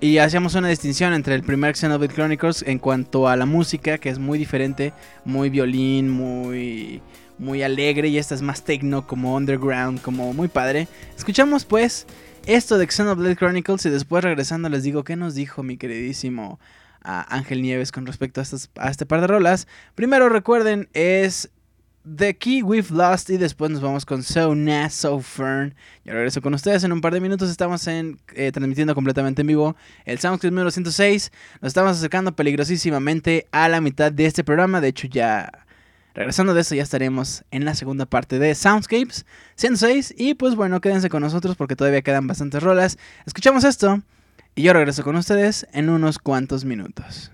[0.00, 4.08] Y hacíamos una distinción entre el primer Xenoblade Chronicles en cuanto a la música, que
[4.08, 4.92] es muy diferente,
[5.24, 7.02] muy violín, muy,
[7.38, 10.88] muy alegre, y esta es más techno, como underground, como muy padre.
[11.16, 12.06] Escuchamos pues
[12.46, 16.58] esto de Xenoblade Chronicles y después regresando les digo qué nos dijo mi queridísimo
[17.02, 19.66] ah, Ángel Nieves con respecto a, estas- a este par de rolas.
[19.94, 21.50] Primero recuerden es
[22.16, 25.74] The Key We've Lost y después nos vamos con So Nah So Fern.
[26.04, 27.50] Yo regreso con ustedes en un par de minutos.
[27.50, 31.32] Estamos en, eh, transmitiendo completamente en vivo el Soundscript número 106.
[31.60, 34.80] Nos estamos acercando peligrosísimamente a la mitad de este programa.
[34.80, 35.50] De hecho, ya
[36.14, 40.14] regresando de eso, ya estaremos en la segunda parte de Soundscapes 106.
[40.16, 42.96] Y pues bueno, quédense con nosotros porque todavía quedan bastantes rolas.
[43.26, 44.02] Escuchamos esto
[44.54, 47.32] y yo regreso con ustedes en unos cuantos minutos.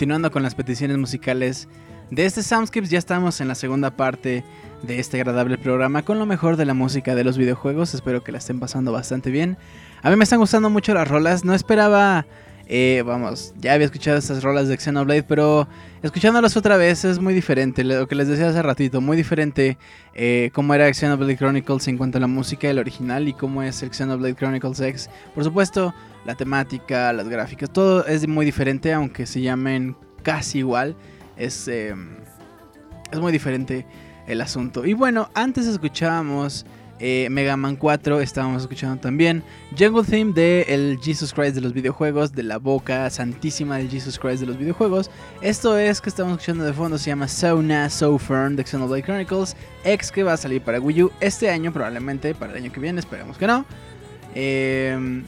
[0.00, 1.68] Continuando con las peticiones musicales
[2.10, 4.44] de este Soundscapes, ya estamos en la segunda parte
[4.82, 7.92] de este agradable programa con lo mejor de la música de los videojuegos.
[7.92, 9.58] Espero que la estén pasando bastante bien.
[10.00, 11.44] A mí me están gustando mucho las rolas.
[11.44, 12.24] No esperaba,
[12.66, 15.68] eh, vamos, ya había escuchado estas rolas de Xenoblade, pero
[16.02, 17.84] escuchándolas otra vez es muy diferente.
[17.84, 19.76] Lo que les decía hace ratito, muy diferente
[20.14, 23.82] eh, cómo era Xenoblade Chronicles en cuanto a la música del original y cómo es
[23.82, 25.10] el Xenoblade Chronicles X.
[25.34, 25.92] Por supuesto,
[26.24, 30.96] la temática, las gráficas, todo es muy diferente, aunque se llamen casi igual.
[31.36, 31.94] Es, eh,
[33.10, 33.86] es muy diferente
[34.26, 34.84] el asunto.
[34.84, 36.66] Y bueno, antes escuchábamos
[37.02, 39.42] eh, Mega Man 4, estábamos escuchando también
[39.76, 44.18] Jungle Theme de el Jesus Christ de los videojuegos, de la boca santísima del Jesus
[44.18, 45.10] Christ de los videojuegos.
[45.40, 49.02] Esto es que estamos escuchando de fondo, se llama So Na So Fern de Xenoblade
[49.02, 52.70] Chronicles X que va a salir para Wii U este año, probablemente para el año
[52.70, 53.64] que viene, esperemos que no.
[54.34, 55.22] Eh,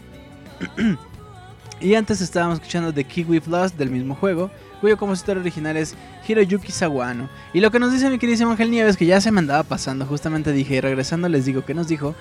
[1.80, 4.50] y antes estábamos escuchando The We've Lost del mismo juego,
[4.80, 5.94] cuyo compositor original es
[6.26, 7.28] Hiroyuki Sawano.
[7.52, 10.06] Y lo que nos dice mi queridísimo Ángel Nieves, que ya se me andaba pasando,
[10.06, 12.14] justamente dije, y regresando les digo que nos dijo,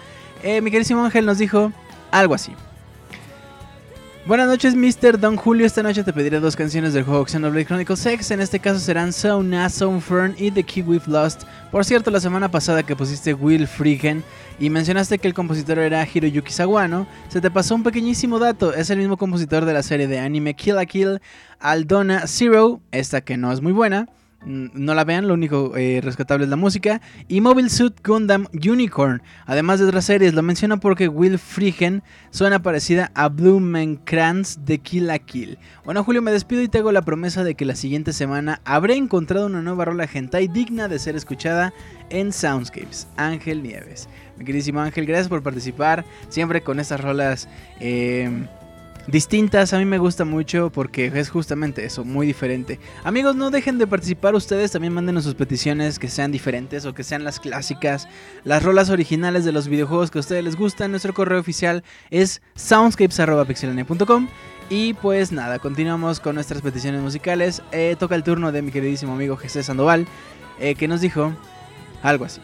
[0.43, 1.71] eh, mi queridísimo Ángel nos dijo
[2.11, 2.53] algo así.
[4.23, 5.19] Buenas noches, Mr.
[5.19, 5.65] Don Julio.
[5.65, 8.29] Esta noche te pediré dos canciones del juego Xenoblade Chronicles X.
[8.29, 11.45] En este caso serán So Na, So Fern y The Key We've Lost.
[11.71, 14.23] Por cierto, la semana pasada que pusiste Will Frigen
[14.59, 18.73] y mencionaste que el compositor era Hiroyuki Sawano, se te pasó un pequeñísimo dato.
[18.73, 21.19] Es el mismo compositor de la serie de anime Kill la Kill,
[21.59, 24.07] Aldona Zero, esta que no es muy buena,
[24.45, 27.01] mm, no la vean, lo único eh, rescatable es la música.
[27.27, 32.61] Y Mobile Suit Gundam Unicorn, además de otras series, lo menciono porque Will Frigen suena
[32.61, 35.57] parecida a Blumenkranz de Kill la Kill.
[35.85, 38.95] Bueno, Julio, me despido y te hago la promesa de que la siguiente semana habré
[38.95, 41.73] encontrado una nueva rola hentai digna de ser escuchada
[42.09, 43.07] en Soundscapes.
[43.17, 44.07] Ángel Nieves.
[44.43, 47.47] Queridísimo Ángel, gracias por participar siempre con estas rolas.
[47.79, 48.29] Eh,
[49.07, 49.73] distintas.
[49.73, 52.79] A mí me gusta mucho porque es justamente eso, muy diferente.
[53.03, 57.03] Amigos, no dejen de participar ustedes, también manden sus peticiones que sean diferentes o que
[57.03, 58.07] sean las clásicas,
[58.43, 60.91] las rolas originales de los videojuegos que a ustedes les gustan.
[60.91, 64.27] Nuestro correo oficial es soundscapes.pixelania.com.
[64.69, 67.61] Y pues nada, continuamos con nuestras peticiones musicales.
[67.73, 70.07] Eh, toca el turno de mi queridísimo amigo Jesús Sandoval,
[70.59, 71.33] eh, que nos dijo
[72.01, 72.39] algo así.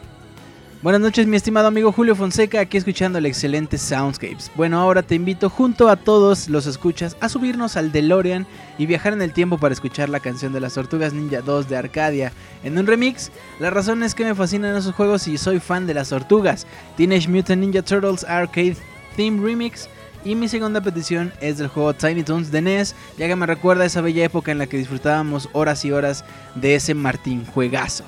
[0.84, 4.52] Buenas noches mi estimado amigo Julio Fonseca, aquí escuchando el excelente Soundscapes.
[4.54, 8.46] Bueno, ahora te invito junto a todos los escuchas a subirnos al DeLorean
[8.78, 11.78] y viajar en el tiempo para escuchar la canción de las Tortugas Ninja 2 de
[11.78, 12.32] Arcadia
[12.64, 13.32] en un remix.
[13.60, 16.68] La razón es que me fascinan esos juegos y soy fan de las tortugas.
[16.96, 18.78] Teenage Mutant Ninja Turtles Arcade
[19.16, 19.90] Theme Remix.
[20.24, 23.84] Y mi segunda petición es del juego Tiny Toons de NES, ya que me recuerda
[23.84, 26.24] esa bella época en la que disfrutábamos horas y horas
[26.54, 28.04] de ese Martín juegazo.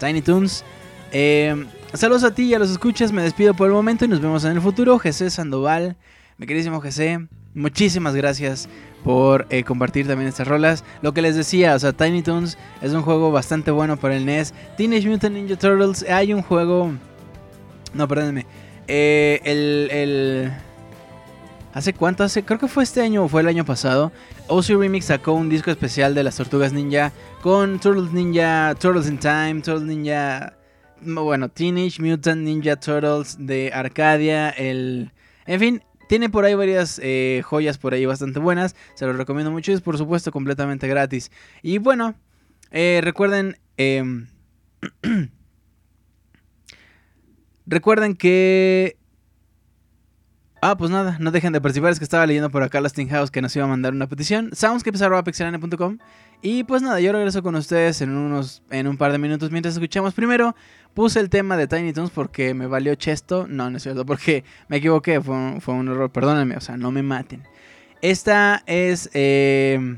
[0.00, 0.64] Tiny Toons.
[1.12, 4.20] Eh, Saludos a ti y a los escuchas, me despido por el momento y nos
[4.20, 4.98] vemos en el futuro.
[4.98, 5.96] Jesús Sandoval,
[6.38, 8.68] mi queridísimo Jesús, muchísimas gracias
[9.04, 10.82] por eh, compartir también estas rolas.
[11.02, 14.26] Lo que les decía, o sea, Tiny Toons es un juego bastante bueno para el
[14.26, 14.54] NES.
[14.76, 16.90] Teenage Mutant Ninja Turtles, hay un juego...
[17.92, 18.44] No, perdónenme.
[18.88, 20.52] Eh, el, el...
[21.74, 22.24] ¿Hace cuánto?
[22.24, 24.10] Hace, creo que fue este año o fue el año pasado.
[24.48, 29.18] OC Remix sacó un disco especial de las Tortugas Ninja con Turtles Ninja, Turtles in
[29.18, 30.54] Time, Turtles Ninja
[31.04, 35.12] bueno, Teenage Mutant Ninja Turtles de Arcadia, el...
[35.46, 39.50] En fin, tiene por ahí varias eh, joyas por ahí bastante buenas, se los recomiendo
[39.50, 41.30] mucho y es por supuesto completamente gratis.
[41.62, 42.14] Y bueno,
[42.70, 43.58] eh, recuerden...
[43.76, 44.28] Em,
[47.66, 48.96] recuerden que
[50.66, 51.92] Ah, pues nada, no dejen de participar.
[51.92, 54.48] Es que estaba leyendo por acá Lasting House que nos iba a mandar una petición.
[54.54, 55.98] Soundscapes.pixelania.com.
[56.46, 59.76] Y pues nada, yo regreso con ustedes en unos en un par de minutos mientras
[59.76, 60.12] escuchamos.
[60.12, 60.54] Primero,
[60.92, 63.46] puse el tema de Tiny Toons porque me valió chesto.
[63.48, 65.22] No, no es cierto, porque me equivoqué.
[65.22, 66.12] Fue un, fue un error.
[66.12, 67.44] Perdónenme, o sea, no me maten.
[68.02, 69.08] Esta es.
[69.14, 69.96] Eh,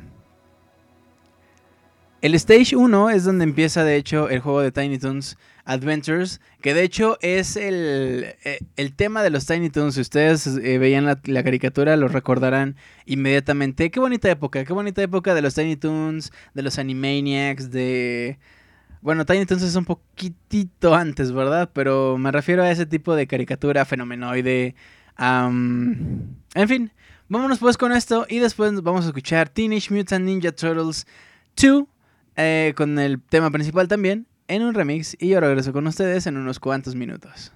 [2.22, 5.36] el Stage 1 es donde empieza, de hecho, el juego de Tiny Toons
[5.66, 9.96] Adventures, que de hecho es el, eh, el tema de los Tiny Toons.
[9.96, 13.90] Si ustedes eh, veían la, caricatura, lo recordarán inmediatamente.
[13.90, 18.38] Qué bonita época, qué bonita época de los Tiny Toons, de los Animaniacs, de...
[19.02, 21.68] Bueno, Tiny Toons es un poquitito antes, ¿verdad?
[21.72, 24.76] Pero me refiero a ese tipo de caricatura fenomenoide.
[25.18, 26.92] En fin,
[27.28, 31.06] vámonos pues con esto y después vamos a escuchar Teenage Mutant Ninja Turtles
[31.60, 31.84] 2
[32.36, 36.36] eh, con el tema principal también en un remix y yo regreso con ustedes en
[36.36, 37.52] unos cuantos minutos.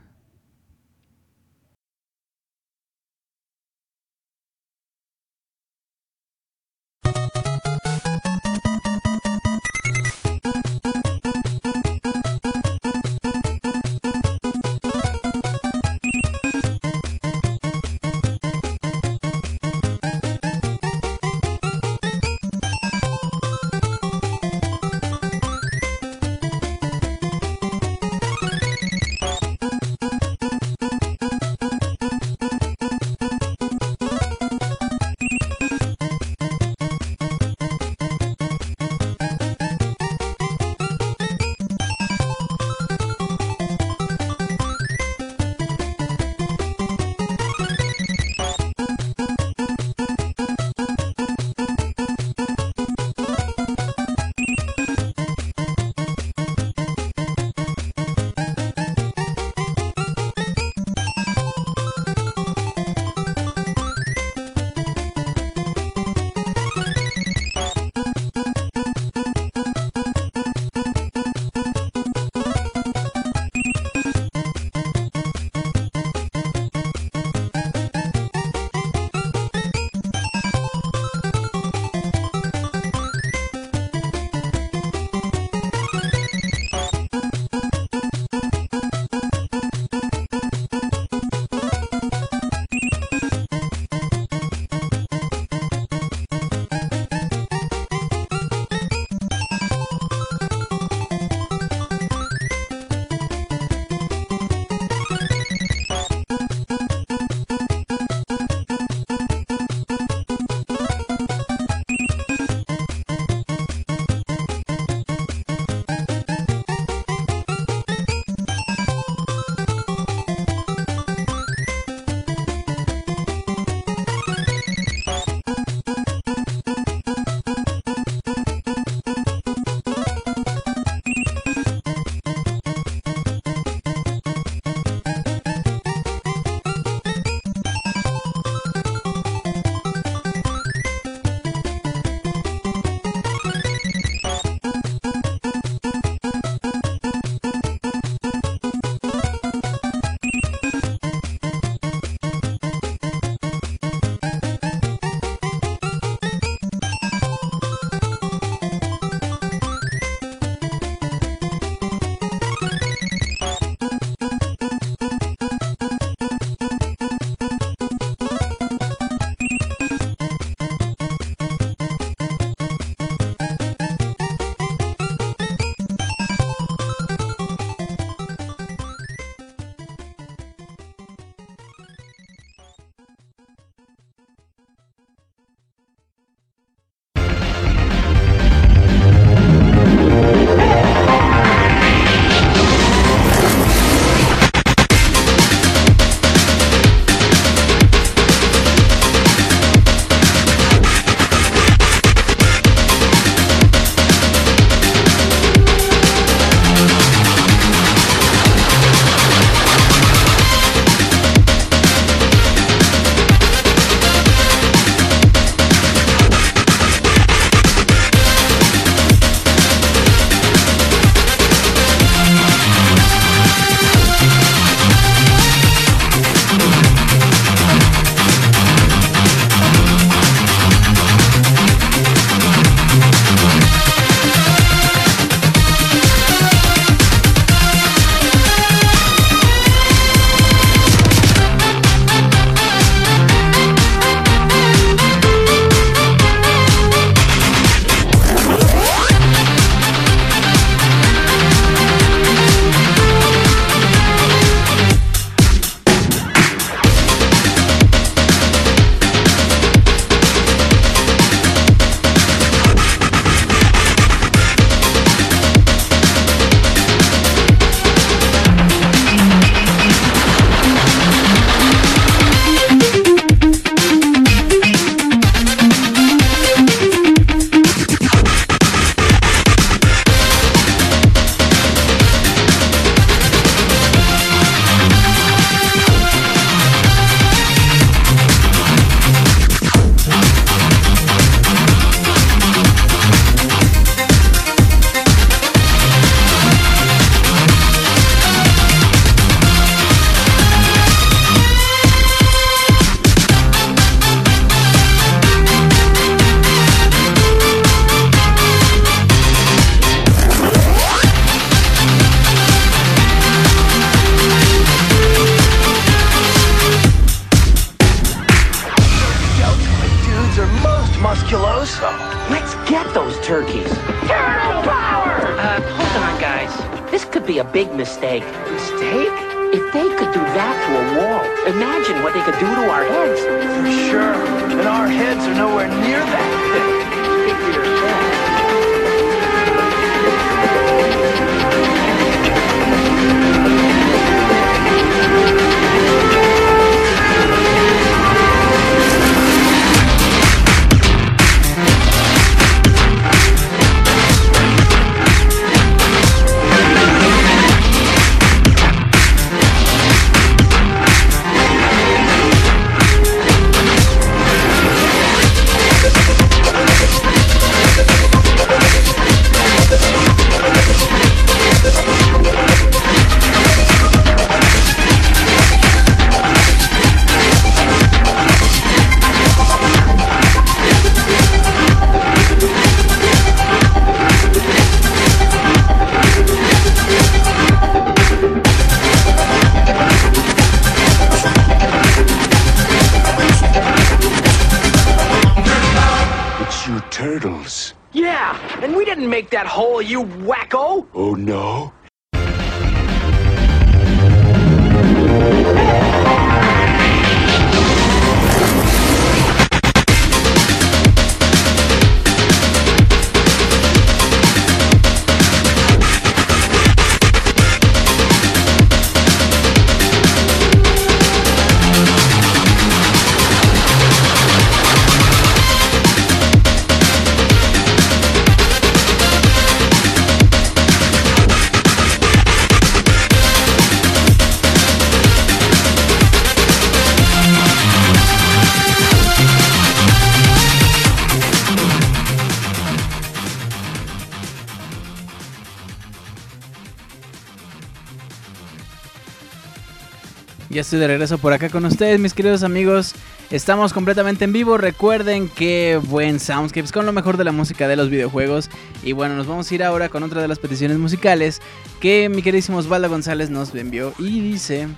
[450.70, 452.94] Estoy de regreso por acá con ustedes, mis queridos amigos.
[453.32, 454.56] Estamos completamente en vivo.
[454.56, 458.48] Recuerden que buen Soundscapes con lo mejor de la música de los videojuegos.
[458.84, 461.42] Y bueno, nos vamos a ir ahora con otra de las peticiones musicales
[461.80, 463.92] que mi queridísimo Osvaldo González nos envió.
[463.98, 464.68] Y dice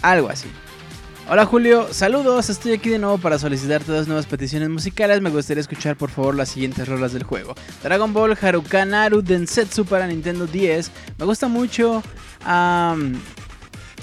[0.00, 0.48] algo así.
[1.28, 5.20] Hola Julio, saludos, estoy aquí de nuevo para solicitarte dos nuevas peticiones musicales.
[5.20, 7.54] Me gustaría escuchar por favor las siguientes rolas del juego.
[7.82, 10.90] Dragon Ball Harukanaru Densetsu para Nintendo 10.
[11.18, 12.02] Me gusta mucho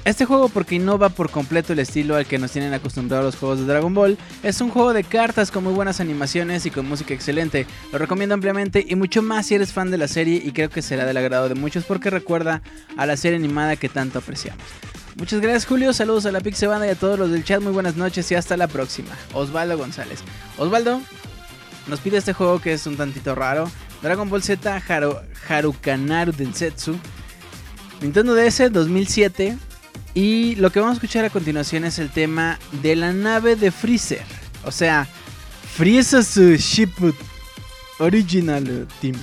[0.05, 3.59] este juego porque innova por completo el estilo al que nos tienen acostumbrados los juegos
[3.59, 4.17] de Dragon Ball.
[4.43, 7.67] Es un juego de cartas con muy buenas animaciones y con música excelente.
[7.91, 10.81] Lo recomiendo ampliamente y mucho más si eres fan de la serie y creo que
[10.81, 12.61] será del agrado de muchos porque recuerda
[12.97, 14.63] a la serie animada que tanto apreciamos.
[15.15, 17.73] Muchas gracias Julio, saludos a la Pixe Banda y a todos los del chat, muy
[17.73, 19.09] buenas noches y hasta la próxima.
[19.33, 20.19] Osvaldo González.
[20.57, 21.01] Osvaldo
[21.87, 23.69] nos pide este juego que es un tantito raro.
[24.01, 25.17] Dragon Ball Z Haru,
[25.47, 26.97] Harukanaru Densetsu.
[28.01, 29.57] Nintendo DS 2007.
[30.19, 33.71] Y lo que vamos a escuchar a continuación es el tema de la nave de
[33.71, 34.25] Freezer.
[34.65, 35.07] O sea,
[35.77, 36.25] Freezer
[36.59, 36.91] Ship
[37.99, 39.15] Original Team.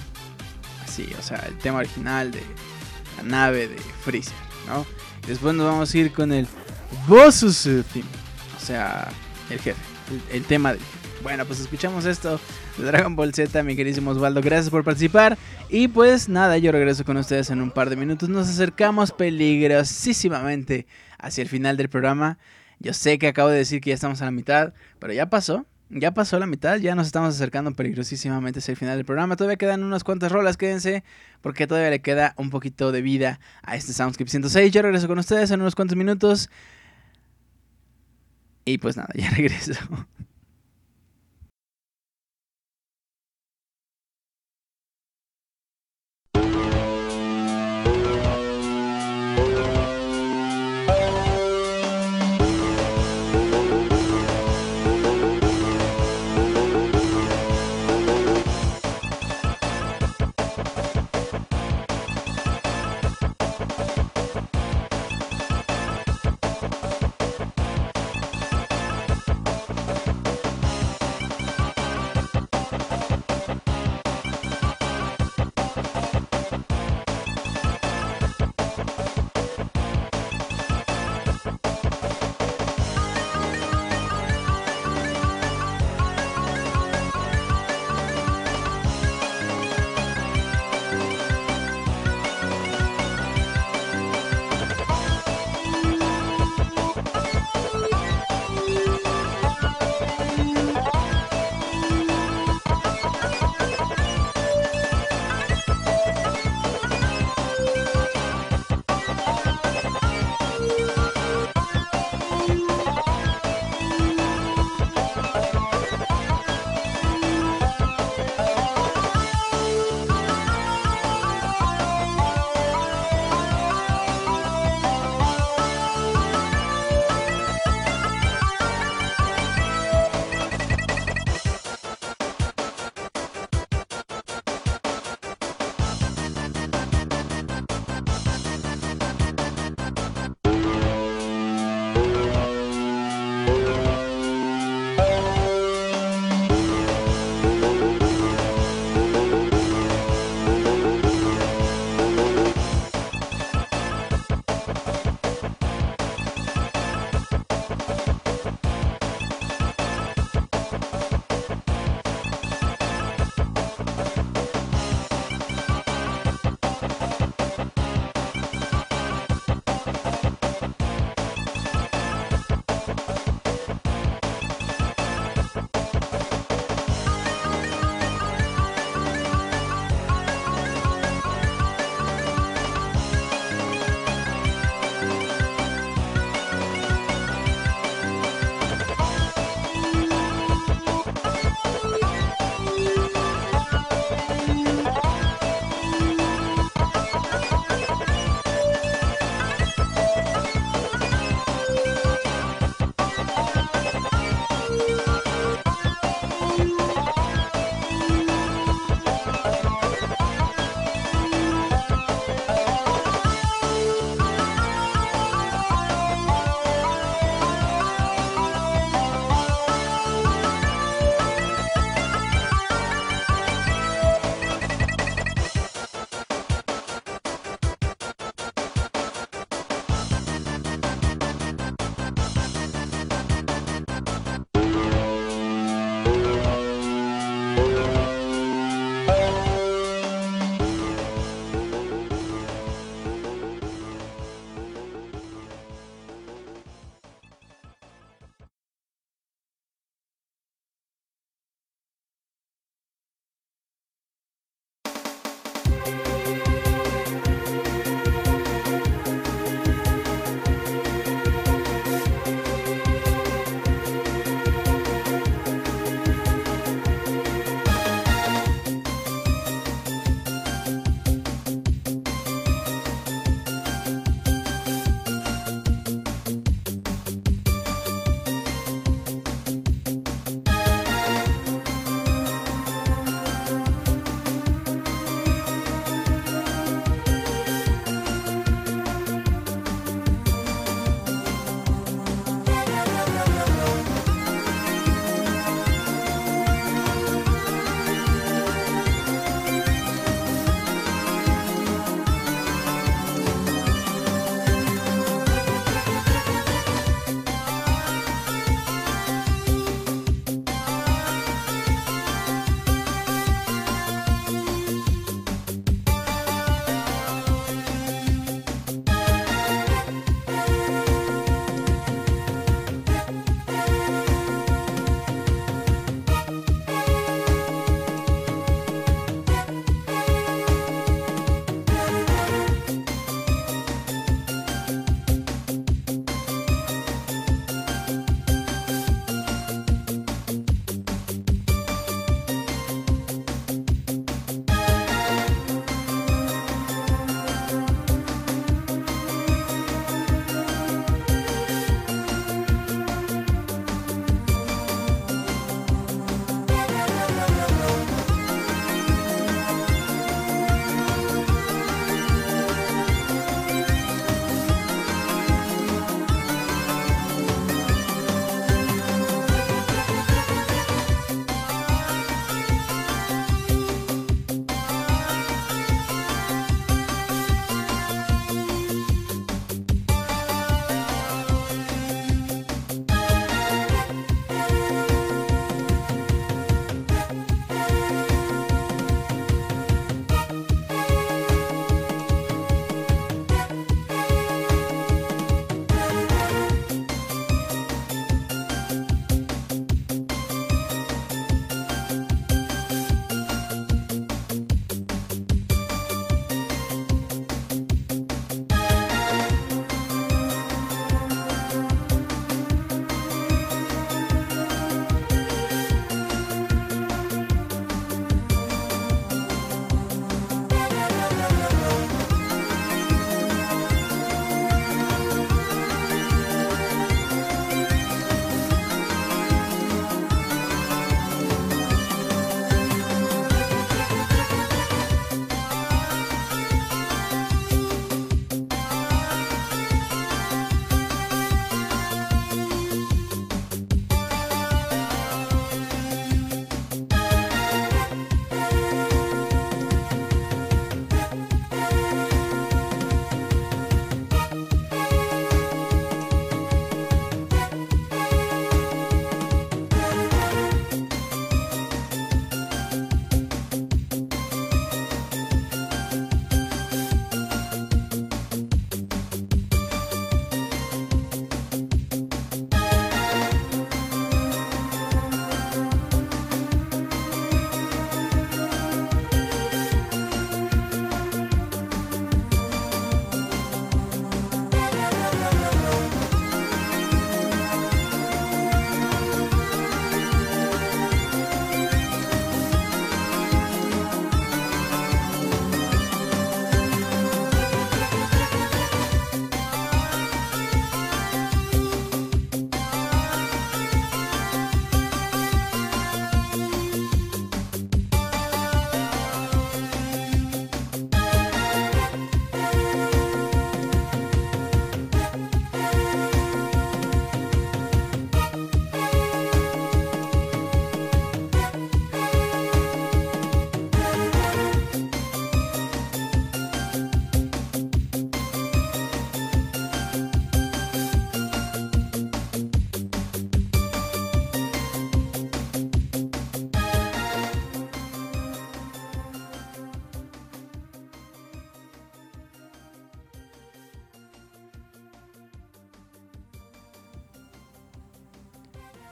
[0.83, 2.41] Así, o sea, el tema original de
[3.19, 4.33] la nave de Freezer,
[4.67, 4.87] ¿no?
[5.27, 6.49] Después nos vamos a ir con el
[7.07, 8.07] Bossus Team.
[8.57, 9.07] O sea,
[9.51, 9.77] el jefe,
[10.31, 11.23] el, el tema del jefe.
[11.23, 12.41] Bueno, pues escuchamos esto
[12.79, 14.41] Dragon Ball Z, mi queridísimo Osvaldo.
[14.43, 15.39] Gracias por participar.
[15.69, 18.29] Y pues nada, yo regreso con ustedes en un par de minutos.
[18.29, 20.87] Nos acercamos peligrosísimamente
[21.19, 22.39] hacia el final del programa.
[22.79, 25.67] Yo sé que acabo de decir que ya estamos a la mitad, pero ya pasó.
[25.89, 29.37] Ya pasó la mitad, ya nos estamos acercando peligrosísimamente hacia el final del programa.
[29.37, 31.05] Todavía quedan unas cuantas rolas, quédense,
[31.43, 34.73] porque todavía le queda un poquito de vida a este Soundscape 106.
[34.73, 36.51] Yo regreso con ustedes en unos cuantos minutos.
[38.65, 39.75] Y pues nada, ya regreso.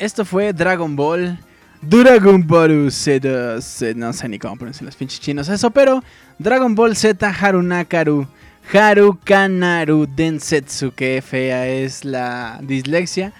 [0.04, 1.38] Esto fue Dragon Ball.
[1.80, 3.26] Dragon Ball Z.
[3.96, 6.04] No sé ni cómo pronunciar los pinches chinos eso, pero
[6.38, 8.26] Dragon Ball Z Harunakaru.
[8.70, 10.92] Harukanaru Densetsu.
[10.92, 13.32] Que fea es la dislexia.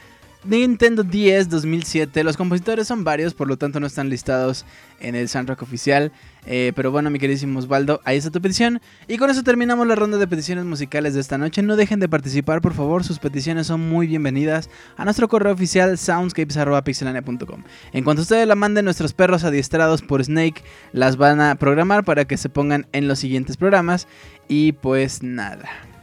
[0.44, 2.22] Nintendo 10 2007.
[2.22, 4.64] Los compositores son varios, por lo tanto no están listados
[5.00, 6.12] en el soundtrack oficial.
[6.46, 8.80] Eh, pero bueno, mi queridísimo Osvaldo, ahí está tu petición.
[9.08, 11.62] Y con eso terminamos la ronda de peticiones musicales de esta noche.
[11.62, 13.04] No dejen de participar, por favor.
[13.04, 17.62] Sus peticiones son muy bienvenidas a nuestro correo oficial soundscapes.pixelania.com.
[17.92, 20.62] En cuanto ustedes la manden, nuestros perros adiestrados por Snake
[20.92, 24.06] las van a programar para que se pongan en los siguientes programas.
[24.48, 25.93] Y pues nada.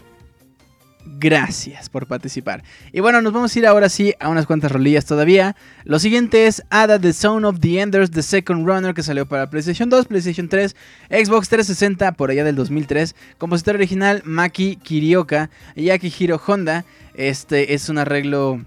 [1.20, 2.64] Gracias por participar.
[2.92, 5.56] Y bueno, nos vamos a ir ahora sí a unas cuantas rolillas todavía.
[5.84, 9.50] Lo siguiente es Ada The Zone of the Enders, The Second Runner, que salió para
[9.50, 10.76] PlayStation 2, PlayStation 3,
[11.10, 13.16] Xbox 360, por allá del 2003.
[13.38, 16.86] Compositor original Maki Kirioka y Akihiro Honda.
[17.14, 18.62] Este es un arreglo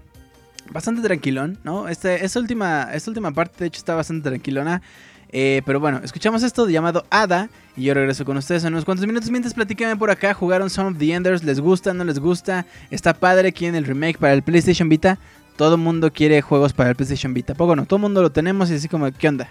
[0.71, 1.87] bastante tranquilón, ¿no?
[1.87, 4.81] Este, esta, última, esta última parte, de hecho, está bastante tranquilona.
[5.31, 9.05] Eh, pero bueno, escuchamos esto llamado Ada y yo regreso con ustedes en unos cuantos
[9.05, 9.29] minutos.
[9.29, 11.43] Mientras platíquenme por acá, ¿jugaron Son of the Enders?
[11.43, 11.93] ¿Les gusta?
[11.93, 12.65] ¿No les gusta?
[12.91, 13.51] ¿Está padre?
[13.51, 15.17] ¿Quieren el remake para el PlayStation Vita?
[15.57, 17.53] Todo mundo quiere juegos para el PlayStation Vita.
[17.53, 19.49] Poco no, todo mundo lo tenemos y así como, ¿qué onda?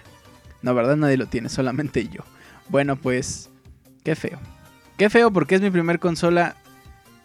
[0.61, 0.95] No, ¿verdad?
[0.95, 2.21] Nadie lo tiene, solamente yo.
[2.69, 3.49] Bueno, pues,
[4.03, 4.39] qué feo.
[4.97, 6.55] Qué feo porque es mi primer consola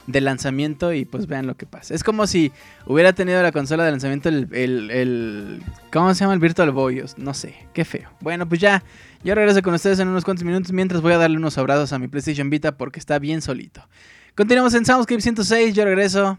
[0.06, 1.94] de lanzamiento y pues vean lo que pasa.
[1.94, 2.52] Es como si
[2.86, 5.62] hubiera tenido la consola de lanzamiento el, el,
[5.93, 6.35] ¿Cómo se llama?
[6.35, 7.05] El Virtual Boy.
[7.16, 8.10] No sé, qué feo.
[8.20, 8.82] Bueno, pues ya,
[9.22, 11.98] yo regreso con ustedes en unos cuantos minutos mientras voy a darle unos abrazos a
[11.98, 13.86] mi PlayStation Vita porque está bien solito.
[14.35, 16.39] Continuamos en Soundscape 106, yo regreso.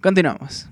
[0.00, 0.68] Continuamos.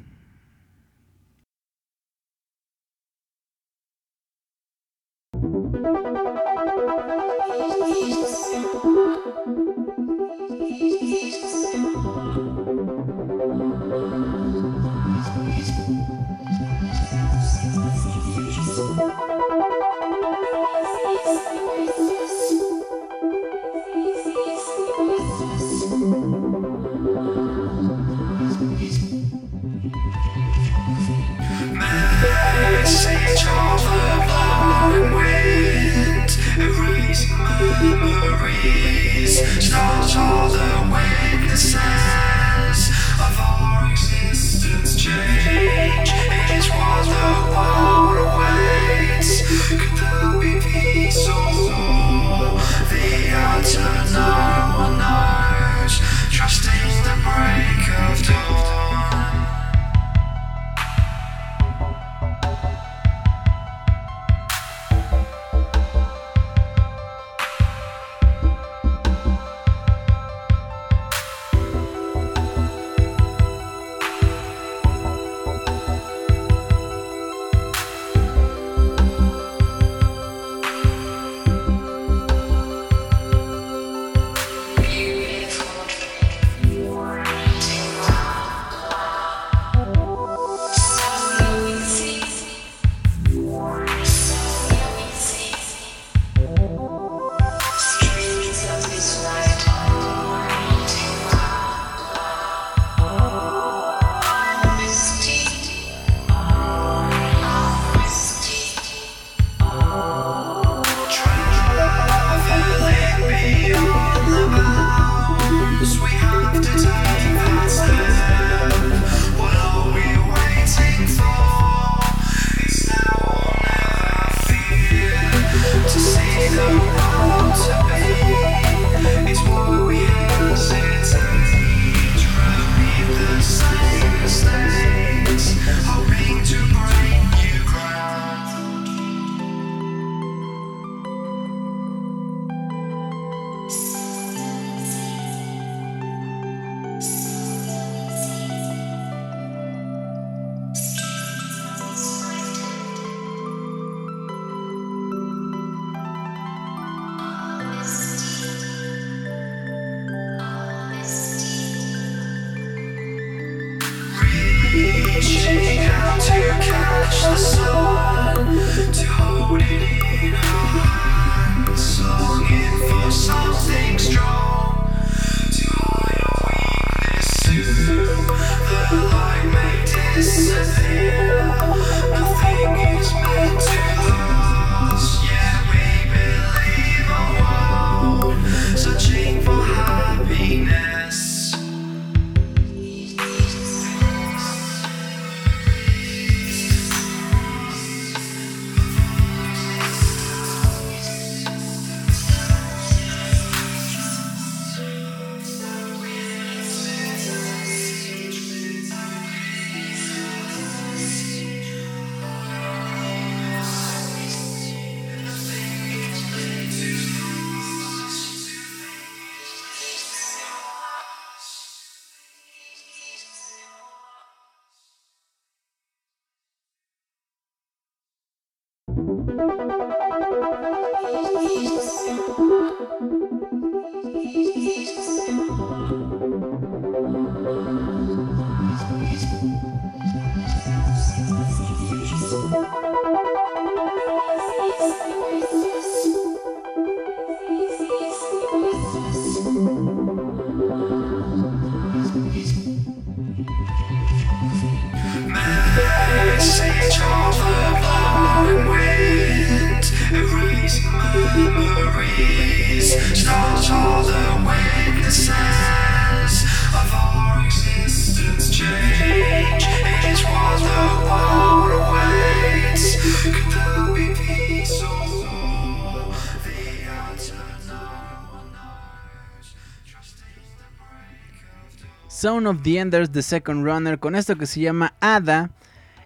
[282.20, 285.48] Sound of the Enders, The Second Runner, con esto que se llama Ada.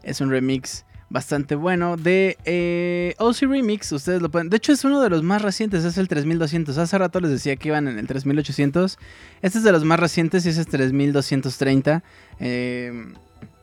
[0.04, 3.90] Es un remix bastante bueno de eh, OC Remix.
[3.90, 4.48] Ustedes lo pueden.
[4.48, 6.78] De hecho, es uno de los más recientes, es el 3200.
[6.78, 8.96] Hace rato les decía que iban en el 3800.
[9.42, 12.04] Este es de los más recientes y ese es 3230.
[12.38, 13.12] Eh,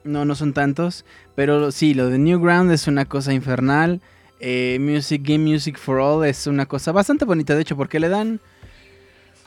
[0.03, 1.05] no, no son tantos.
[1.35, 4.01] Pero sí, lo de Newground es una cosa infernal.
[4.41, 8.09] Eh, Music, Game Music for All es una cosa bastante bonita, de hecho, porque le
[8.09, 8.41] dan.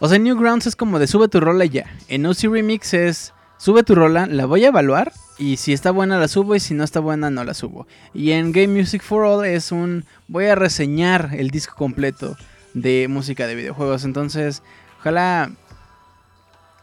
[0.05, 1.86] O sea, Newgrounds es como de sube tu rola y ya.
[2.09, 5.14] En OC Remix es sube tu rola, la voy a evaluar.
[5.39, 7.86] Y si está buena la subo y si no está buena no la subo.
[8.12, 12.36] Y en Game Music for All es un voy a reseñar el disco completo
[12.74, 14.05] de música de videojuegos.
[14.05, 14.62] Entonces,
[15.01, 15.51] ojalá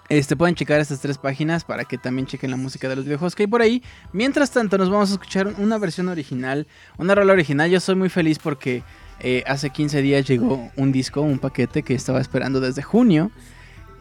[0.10, 3.35] este, pueden checar estas tres páginas para que también chequen la música de los videojuegos
[3.35, 3.84] que hay por ahí.
[4.14, 6.65] Mientras tanto, nos vamos a escuchar una versión original,
[6.98, 7.69] una rola original.
[7.69, 8.81] Yo soy muy feliz porque
[9.23, 13.31] eh, hace 15 días llegó un disco, un paquete que estaba esperando desde junio.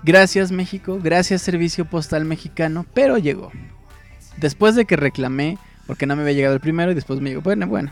[0.03, 3.53] Gracias México, gracias Servicio Postal Mexicano, pero llegó.
[4.39, 7.43] Después de que reclamé, porque no me había llegado el primero y después me llegó,
[7.43, 7.91] bueno, bueno.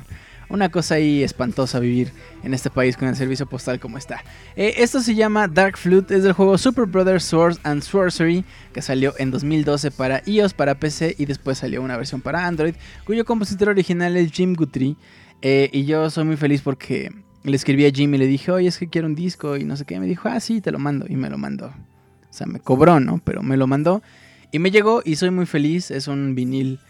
[0.50, 2.10] Una cosa ahí espantosa vivir
[2.42, 4.24] en este país con el servicio postal como está.
[4.56, 8.80] Eh, esto se llama Dark Flute, es del juego Super Brothers Swords and Sorcery, que
[8.80, 12.74] salió en 2012 para iOS, para PC y después salió una versión para Android,
[13.05, 14.96] cuyo compositor original es Jim Guthrie.
[15.43, 17.12] Eh, y yo soy muy feliz porque
[17.44, 19.77] le escribí a Jim y le dije, oye, es que quiero un disco y no
[19.77, 20.01] sé qué.
[20.01, 21.06] Me dijo, ah, sí, te lo mando.
[21.09, 21.66] Y me lo mandó.
[21.66, 23.20] O sea, me cobró, ¿no?
[23.24, 24.02] Pero me lo mandó.
[24.52, 25.90] Y me llegó y soy muy feliz.
[25.90, 26.81] Es un vinil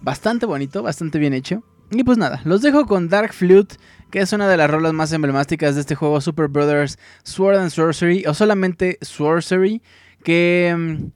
[0.00, 1.62] bastante bonito, bastante bien hecho.
[1.94, 3.76] Y pues nada, los dejo con Dark Flute,
[4.10, 7.70] que es una de las rolas más emblemáticas de este juego Super Brothers Sword and
[7.70, 9.82] Sorcery, o solamente Sorcery,
[10.24, 11.10] que mm,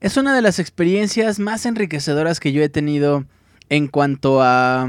[0.00, 3.24] es una de las experiencias más enriquecedoras que yo he tenido
[3.70, 4.86] en cuanto a...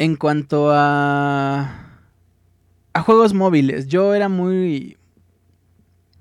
[0.00, 1.76] En cuanto a...
[2.94, 3.86] A juegos móviles.
[3.86, 4.96] Yo era muy...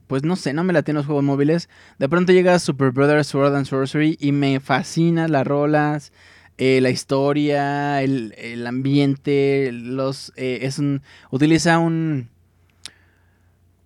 [0.08, 1.70] Pues no sé, no me latían los juegos móviles.
[1.98, 6.12] De pronto llega Super Brothers Sword and Sorcery y me fascina las rolas
[6.58, 11.02] eh, la historia, el, el ambiente, los eh, es un
[11.32, 12.28] utiliza un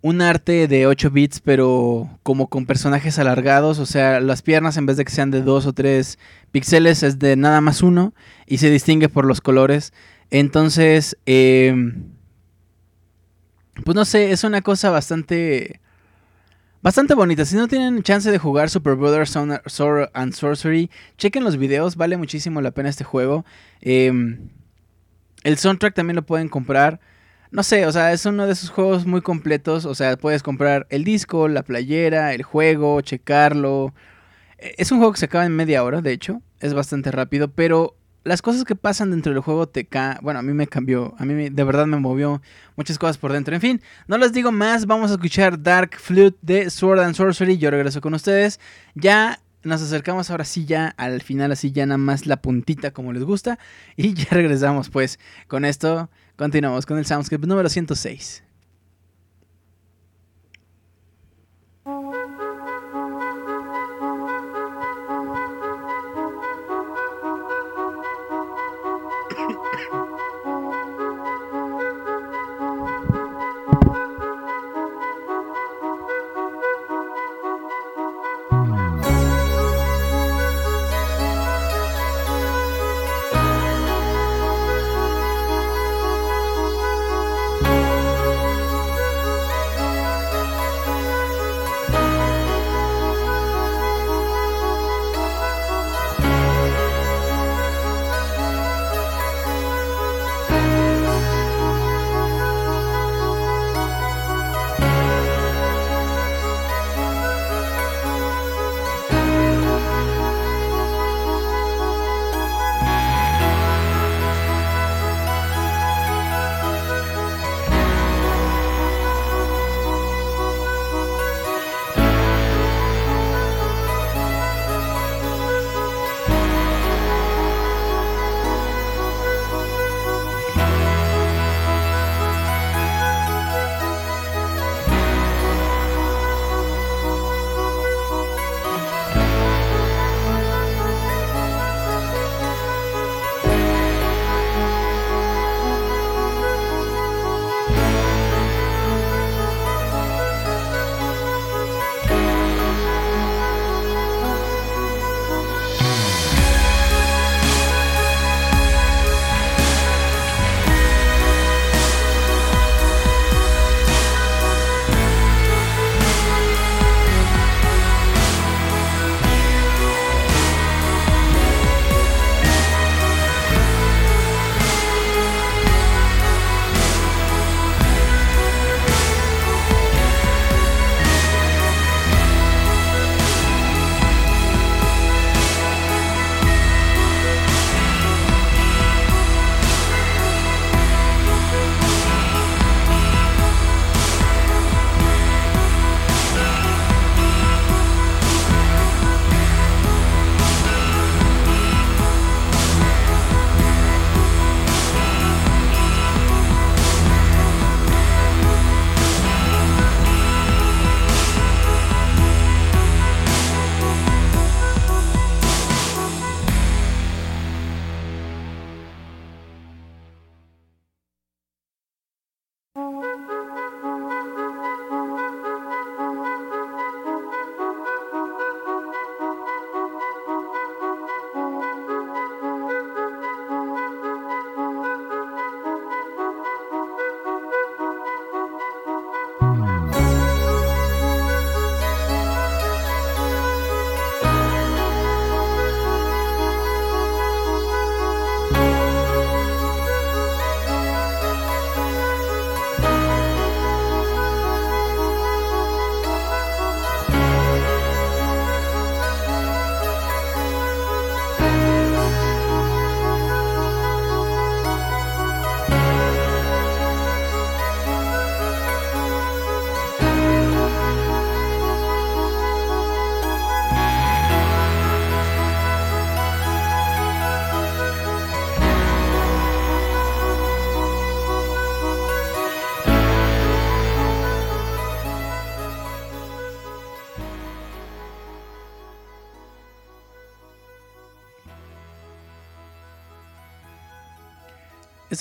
[0.03, 4.85] un arte de 8 bits, pero como con personajes alargados, o sea, las piernas en
[4.85, 6.19] vez de que sean de 2 o 3
[6.51, 8.13] píxeles es de nada más uno
[8.45, 9.93] y se distingue por los colores.
[10.29, 11.73] Entonces, eh,
[13.85, 15.79] pues no sé, es una cosa bastante
[16.81, 17.45] Bastante bonita.
[17.45, 21.95] Si no tienen chance de jugar Super Brothers Sword and Sorcery, chequen los videos.
[21.95, 23.45] Vale muchísimo la pena este juego.
[23.79, 24.11] Eh,
[25.43, 26.99] el soundtrack también lo pueden comprar.
[27.53, 29.85] No sé, o sea, es uno de esos juegos muy completos.
[29.85, 33.93] O sea, puedes comprar el disco, la playera, el juego, checarlo.
[34.57, 36.41] Eh, Es un juego que se acaba en media hora, de hecho.
[36.59, 40.43] Es bastante rápido, pero las cosas que pasan dentro del juego te ca Bueno, a
[40.43, 41.13] mí me cambió.
[41.19, 42.41] A mí me- de verdad me movió
[42.75, 43.53] muchas cosas por dentro.
[43.55, 44.87] En fin, no les digo más.
[44.87, 47.59] Vamos a escuchar Dark Flute de Sword and Sorcery.
[47.59, 48.59] Yo regreso con ustedes.
[48.95, 53.13] Ya nos acercamos ahora sí ya al final, así ya nada más la puntita como
[53.13, 53.59] les gusta.
[53.95, 56.09] Y ya regresamos pues con esto.
[56.35, 58.43] Continuamos con el Soundscape número 106.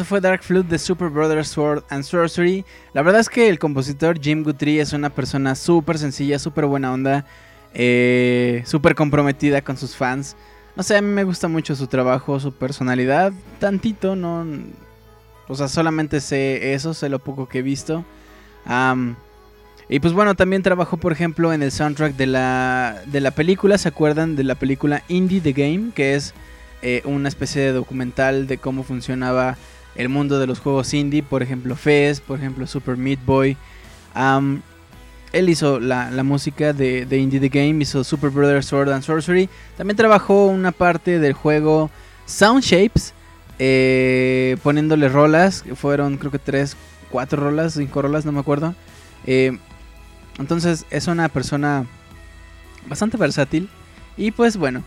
[0.03, 2.65] Esto fue Dark Flute de Super Brothers Sword and Sorcery.
[2.93, 6.93] La verdad es que el compositor Jim Guthrie es una persona súper sencilla, súper buena
[6.93, 7.25] onda,
[7.73, 10.35] eh, súper comprometida con sus fans.
[10.75, 14.45] No sé, a mí me gusta mucho su trabajo, su personalidad, tantito, no...
[15.47, 18.05] O sea, solamente sé eso, sé lo poco que he visto.
[19.89, 23.79] Y pues bueno, también trabajó, por ejemplo, en el soundtrack de la, de la película.
[23.79, 25.93] ¿Se acuerdan de la película Indie the Game?
[25.95, 26.35] Que es
[26.83, 29.57] eh, una especie de documental de cómo funcionaba
[29.95, 31.23] el mundo de los juegos indie.
[31.23, 33.57] Por ejemplo, Fez, por ejemplo, Super Meat Boy.
[35.33, 39.49] Él hizo la, música de, Indie the Game, hizo Super Brothers Sword and Sorcery.
[39.77, 41.91] También trabajó una parte del juego
[42.27, 43.15] Sound Shapes,
[43.59, 45.65] eh, poniéndole rolas.
[45.75, 46.77] Fueron creo que 3,
[47.11, 48.75] 4 rolas, 5 rolas, no me acuerdo.
[49.27, 49.59] Eh,
[50.39, 51.87] entonces es una persona
[52.87, 53.71] bastante versátil.
[54.17, 54.83] Y pues bueno.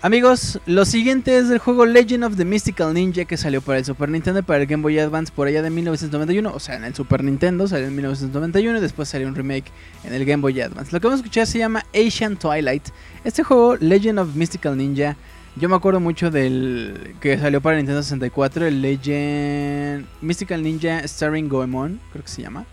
[0.00, 3.84] Amigos, lo siguiente es el juego Legend of the Mystical Ninja que salió para el
[3.84, 6.52] Super Nintendo y para el Game Boy Advance por allá de 1991.
[6.54, 9.72] O sea, en el Super Nintendo salió en 1991 y después salió un remake
[10.04, 10.92] en el Game Boy Advance.
[10.92, 12.90] Lo que vamos a escuchar se llama Asian Twilight.
[13.24, 15.16] Este juego, Legend of Mystical Ninja,
[15.56, 21.48] yo me acuerdo mucho del que salió para Nintendo 64, el Legend Mystical Ninja Starring
[21.48, 22.66] Goemon, creo que se llama.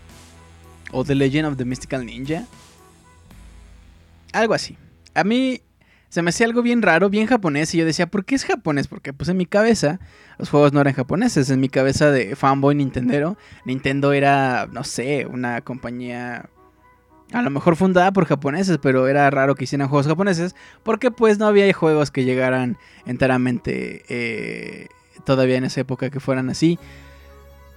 [0.92, 2.44] O The Legend of the Mystical Ninja.
[4.32, 4.78] Algo así.
[5.12, 5.60] A mí
[6.08, 7.74] se me hacía algo bien raro, bien japonés.
[7.74, 8.88] Y yo decía, ¿por qué es japonés?
[8.88, 10.00] Porque pues en mi cabeza
[10.38, 11.50] los juegos no eran japoneses.
[11.50, 16.48] En mi cabeza de fanboy Nintendero, Nintendo era, no sé, una compañía
[17.32, 20.54] a lo mejor fundada por japoneses, pero era raro que hicieran juegos japoneses.
[20.82, 24.88] Porque pues no había juegos que llegaran enteramente eh,
[25.24, 26.78] todavía en esa época que fueran así.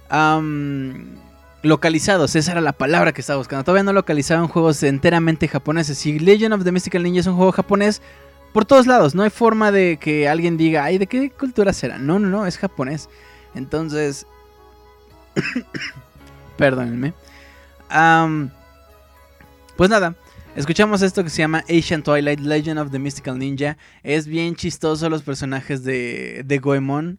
[0.08, 1.16] Am,
[1.62, 3.64] localizados, esa era la palabra que estaba buscando.
[3.64, 5.98] Todavía no localizaban juegos enteramente japoneses.
[5.98, 8.00] Si Legend of the Mystical Ninja es un juego japonés,
[8.52, 11.98] por todos lados, no hay forma de que alguien diga, ay, ¿de qué cultura será?
[11.98, 13.08] No, no, no, es japonés.
[13.54, 14.26] Entonces,
[16.56, 17.14] perdónenme.
[19.76, 20.16] Pues nada,
[20.56, 23.76] escuchamos esto que se llama Asian Twilight Legend of the Mystical Ninja.
[24.02, 27.18] Es bien chistoso los personajes de, de Goemon.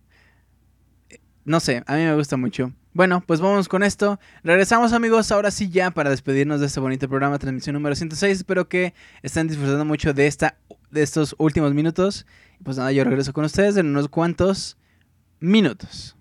[1.46, 2.72] No sé, a mí me gusta mucho.
[2.94, 4.20] Bueno, pues vamos con esto.
[4.44, 8.40] Regresamos amigos, ahora sí ya para despedirnos de este bonito programa, transmisión número 106.
[8.40, 8.94] Espero que
[9.24, 10.58] estén disfrutando mucho de, esta,
[10.90, 12.26] de estos últimos minutos.
[12.64, 14.78] Pues nada, yo regreso con ustedes en unos cuantos
[15.40, 16.18] minutos.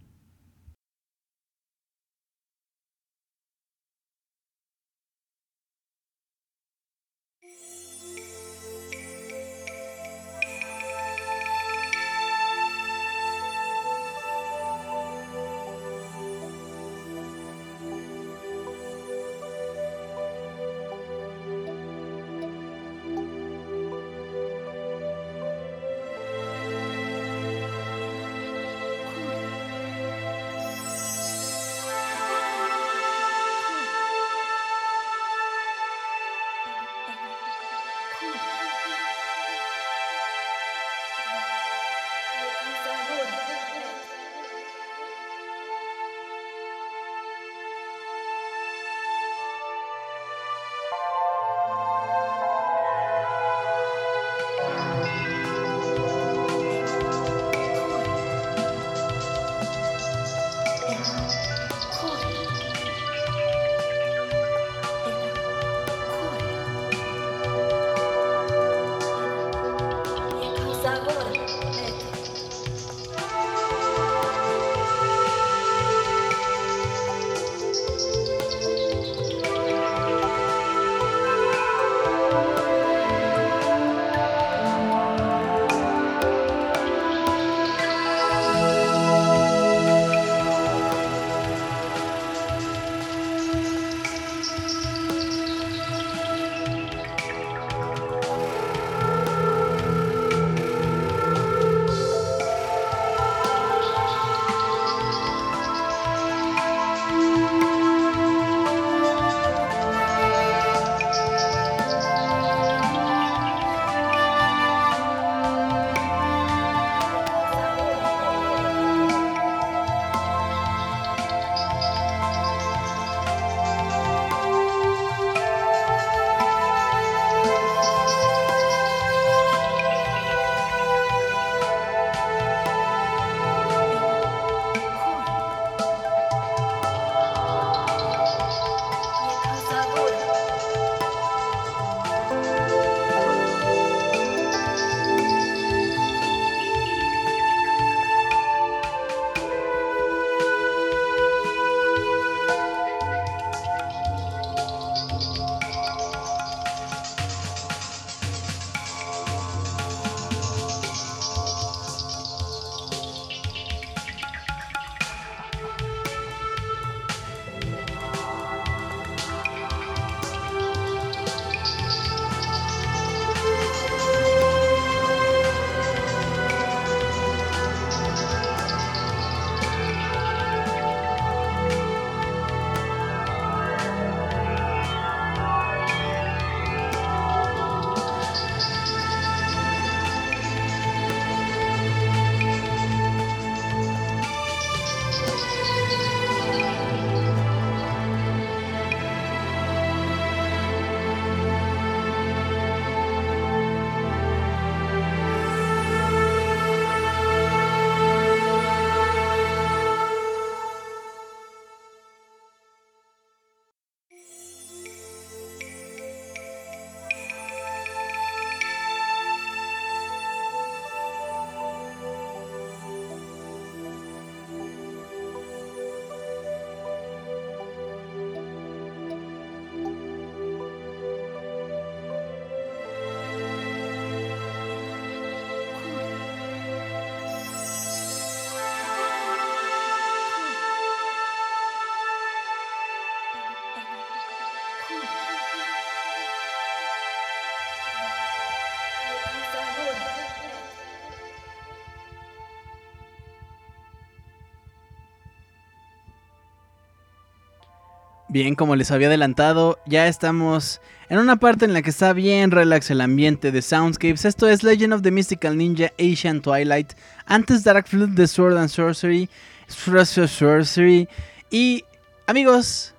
[258.31, 262.53] Bien, como les había adelantado, ya estamos en una parte en la que está bien
[262.53, 264.25] relax el ambiente de Soundscapes.
[264.25, 266.93] Esto es Legend of the Mystical Ninja Asian Twilight.
[267.27, 269.29] Antes Dark Flute de Sword and Sorcery.
[269.67, 271.09] Sorcery.
[271.51, 271.83] Y
[272.29, 272.95] amigos,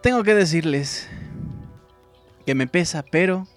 [0.00, 1.08] tengo que decirles
[2.46, 3.48] que me pesa, pero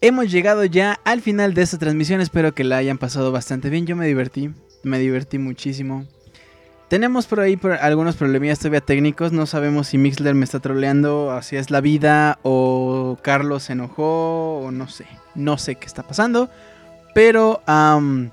[0.00, 2.20] hemos llegado ya al final de esta transmisión.
[2.20, 3.86] Espero que la hayan pasado bastante bien.
[3.86, 4.50] Yo me divertí,
[4.82, 6.08] me divertí muchísimo.
[6.88, 9.30] Tenemos por ahí algunos problemillas todavía técnicos.
[9.32, 14.60] No sabemos si Mixler me está troleando, así es la vida, o Carlos se enojó,
[14.60, 15.06] o no sé.
[15.34, 16.48] No sé qué está pasando.
[17.14, 18.30] Pero, am,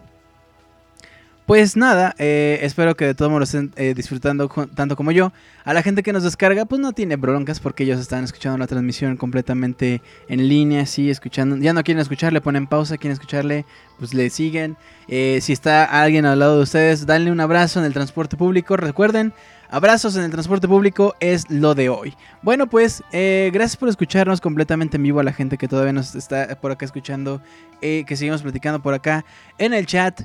[1.46, 5.32] pues nada, eh, espero que de todos modos lo estén eh, disfrutando tanto como yo.
[5.64, 8.66] A la gente que nos descarga, pues no tiene broncas porque ellos están escuchando la
[8.66, 11.58] transmisión completamente en línea, así, escuchando.
[11.58, 13.66] Ya no quieren escuchar, le ponen pausa, quieren escucharle,
[14.00, 14.76] pues le siguen.
[15.08, 18.76] Eh, si está alguien al lado de ustedes, danle un abrazo en el transporte público.
[18.76, 19.32] Recuerden,
[19.70, 22.16] abrazos en el transporte público es lo de hoy.
[22.42, 26.60] Bueno, pues gracias por escucharnos completamente en vivo a la gente que todavía nos está
[26.60, 27.40] por acá escuchando,
[27.82, 29.26] que seguimos platicando por acá
[29.60, 30.22] en el chat.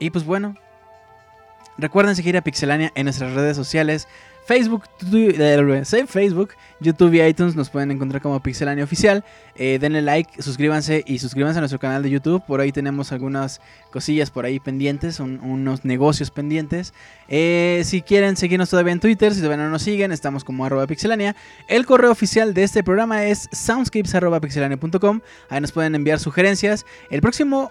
[0.00, 0.56] Y pues bueno,
[1.78, 4.08] recuerden seguir a Pixelania en nuestras redes sociales.
[4.44, 6.50] Facebook, tu- eh, sí, Facebook,
[6.80, 9.24] YouTube y iTunes nos pueden encontrar como Pixelania Oficial.
[9.54, 12.42] Eh, denle like, suscríbanse y suscríbanse a nuestro canal de YouTube.
[12.46, 13.60] Por ahí tenemos algunas
[13.92, 16.92] cosillas por ahí pendientes, un- unos negocios pendientes.
[17.28, 20.86] Eh, si quieren seguirnos todavía en Twitter, si todavía no nos siguen, estamos como arroba
[20.88, 21.36] pixelania.
[21.68, 25.20] El correo oficial de este programa es soundscapes.pixelania.com.
[25.50, 26.84] Ahí nos pueden enviar sugerencias.
[27.10, 27.70] El próximo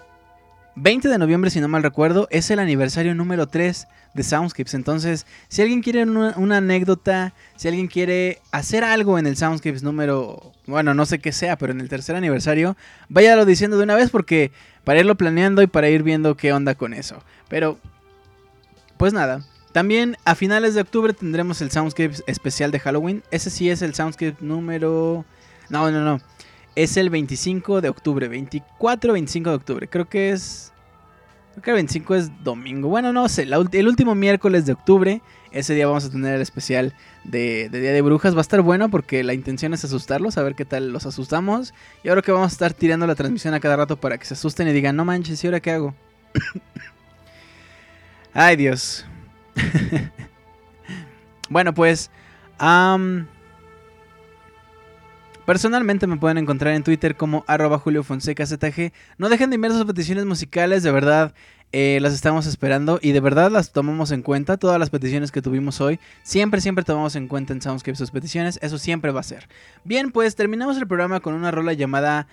[0.74, 4.74] 20 de noviembre, si no mal recuerdo, es el aniversario número 3 de Soundscapes.
[4.74, 10.52] Entonces, si alguien quiere una, anécdota, si alguien quiere hacer algo en el Soundscapes número,
[10.66, 12.76] bueno, no sé qué sea, pero en el tercer aniversario,
[13.08, 14.50] váyalo diciendo de una vez porque
[14.84, 17.22] para irlo planeando y para ir viendo qué onda con eso.
[17.48, 17.78] Pero,
[18.96, 19.44] pues nada.
[19.72, 23.22] También a finales de octubre tendremos el Soundscapes especial de Halloween.
[23.30, 25.24] Ese sí es el Soundscape número...
[25.68, 26.20] No, no, no.
[26.74, 28.28] Es el 25 de octubre.
[28.28, 29.88] 24, 25 de octubre.
[29.88, 30.72] Creo que es...
[31.52, 32.88] Creo que el 25 es domingo.
[32.88, 33.42] Bueno, no sé.
[33.42, 35.20] el último miércoles de octubre.
[35.50, 36.94] Ese día vamos a tener el especial
[37.24, 38.34] de, de Día de Brujas.
[38.34, 40.38] Va a estar bueno porque la intención es asustarlos.
[40.38, 41.74] A ver qué tal los asustamos.
[42.02, 44.32] Y ahora que vamos a estar tirando la transmisión a cada rato para que se
[44.32, 45.94] asusten y digan, no manches, ¿y ahora qué hago?
[48.32, 49.04] Ay, Dios.
[51.50, 52.10] bueno, pues...
[55.52, 58.90] Personalmente me pueden encontrar en Twitter como arroba Julio Fonseca ZG.
[59.18, 61.34] No dejen de enviar sus peticiones musicales, de verdad
[61.72, 64.56] eh, las estamos esperando y de verdad las tomamos en cuenta.
[64.56, 68.58] Todas las peticiones que tuvimos hoy, siempre, siempre tomamos en cuenta en Soundscape sus peticiones.
[68.62, 69.46] Eso siempre va a ser.
[69.84, 72.28] Bien, pues terminamos el programa con una rola llamada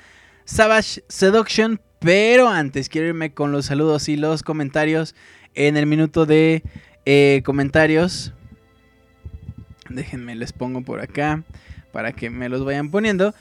[0.46, 1.82] Savage Seduction.
[2.00, 5.14] Pero antes quiero irme con los saludos y los comentarios
[5.56, 6.64] en el minuto de
[7.06, 8.32] eh, comentarios.
[9.90, 11.44] Déjenme, les pongo por acá
[11.92, 13.34] para que me los vayan poniendo.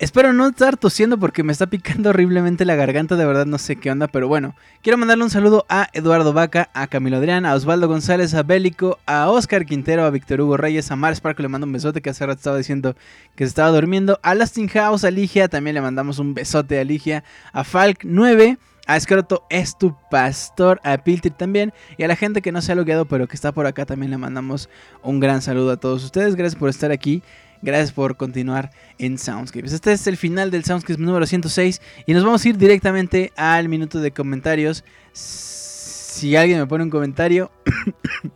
[0.00, 3.74] Espero no estar tosiendo porque me está picando horriblemente la garganta, de verdad no sé
[3.74, 4.54] qué onda, pero bueno.
[4.80, 9.00] Quiero mandarle un saludo a Eduardo Vaca, a Camilo Adrián, a Osvaldo González, a Bélico,
[9.06, 12.10] a Oscar Quintero, a Víctor Hugo Reyes, a Mar Spark, le mando un besote que
[12.10, 12.94] hace rato estaba diciendo
[13.34, 16.84] que se estaba durmiendo, a Lasting House, a Ligia, también le mandamos un besote a
[16.84, 18.56] Ligia, a Falk 9,
[18.86, 22.70] a Escroto es tu pastor, a Piltir también, y a la gente que no se
[22.70, 24.68] ha logueado pero que está por acá también le mandamos
[25.02, 27.20] un gran saludo a todos ustedes, gracias por estar aquí.
[27.60, 29.72] Gracias por continuar en Soundscapes.
[29.72, 33.68] Este es el final del Soundscapes número 106 y nos vamos a ir directamente al
[33.68, 34.84] minuto de comentarios.
[35.12, 37.50] Si alguien me pone un comentario.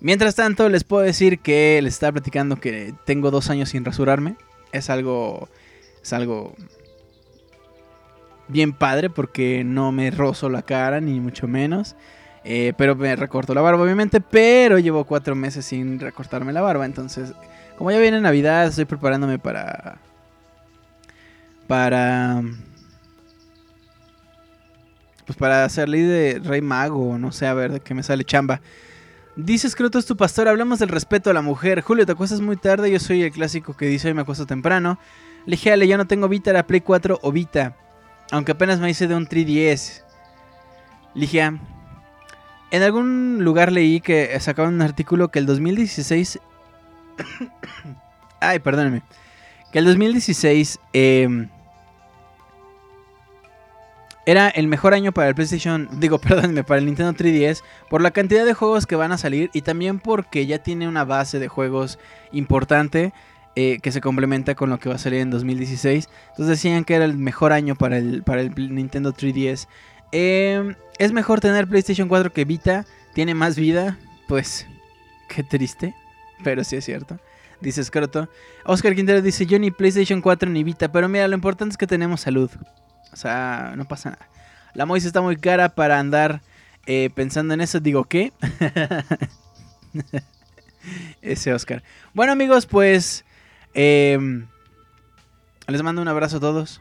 [0.00, 4.36] Mientras tanto, les puedo decir que les estaba platicando que tengo dos años sin rasurarme.
[4.72, 5.48] Es algo.
[6.02, 6.54] Es algo.
[8.48, 11.96] Bien padre porque no me rozo la cara, ni mucho menos.
[12.44, 14.20] Eh, pero me recorto la barba, obviamente.
[14.20, 16.84] Pero llevo cuatro meses sin recortarme la barba.
[16.84, 17.32] Entonces,
[17.76, 19.98] como ya viene Navidad, estoy preparándome para.
[21.66, 22.42] Para.
[25.26, 28.60] Pues para salir de Rey Mago, no sé, a ver de qué me sale chamba.
[29.36, 31.80] Dice Scroto es tu pastor, hablamos del respeto a la mujer.
[31.80, 34.98] Julio, te acuestas muy tarde, yo soy el clásico que dice hoy me acuesto temprano.
[35.46, 37.76] Le dije, yo no tengo Vita, la Play 4 o Vita.
[38.30, 40.02] Aunque apenas me hice de un 3DS.
[41.14, 41.58] Ligia,
[42.70, 46.40] en algún lugar leí que sacaban un artículo que el 2016...
[48.40, 49.02] Ay, perdónenme.
[49.70, 51.48] Que el 2016 eh,
[54.24, 58.10] era el mejor año para el PlayStation, digo, perdónenme, para el Nintendo 3DS por la
[58.10, 61.48] cantidad de juegos que van a salir y también porque ya tiene una base de
[61.48, 61.98] juegos
[62.32, 63.12] importante
[63.54, 66.08] eh, que se complementa con lo que va a salir en 2016.
[66.30, 69.66] Entonces decían que era el mejor año para el, para el Nintendo 3DS.
[70.12, 72.86] Eh, es mejor tener PlayStation 4 que Vita.
[73.12, 73.98] Tiene más vida.
[74.26, 74.66] Pues,
[75.28, 75.94] qué triste.
[76.42, 77.18] Pero sí es cierto.
[77.60, 78.28] Dice Scroto.
[78.64, 80.90] Oscar Quintero dice: Yo ni PlayStation 4 ni Vita.
[80.90, 82.50] Pero mira, lo importante es que tenemos salud.
[83.12, 84.28] O sea, no pasa nada.
[84.74, 86.40] La Moise está muy cara para andar
[86.86, 87.78] eh, pensando en eso.
[87.78, 88.32] Digo, ¿qué?
[91.22, 91.82] Ese Oscar.
[92.14, 93.24] Bueno, amigos, pues.
[93.74, 94.46] em,
[95.68, 96.80] les mando un abrazo a todos.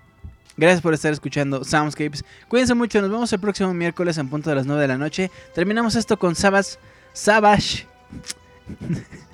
[0.57, 2.25] Gracias por estar escuchando Soundscapes.
[2.47, 3.01] Cuídense mucho.
[3.01, 5.31] Nos vemos el próximo miércoles en punto de las 9 de la noche.
[5.53, 6.77] Terminamos esto con Savage.
[7.13, 7.87] Savage.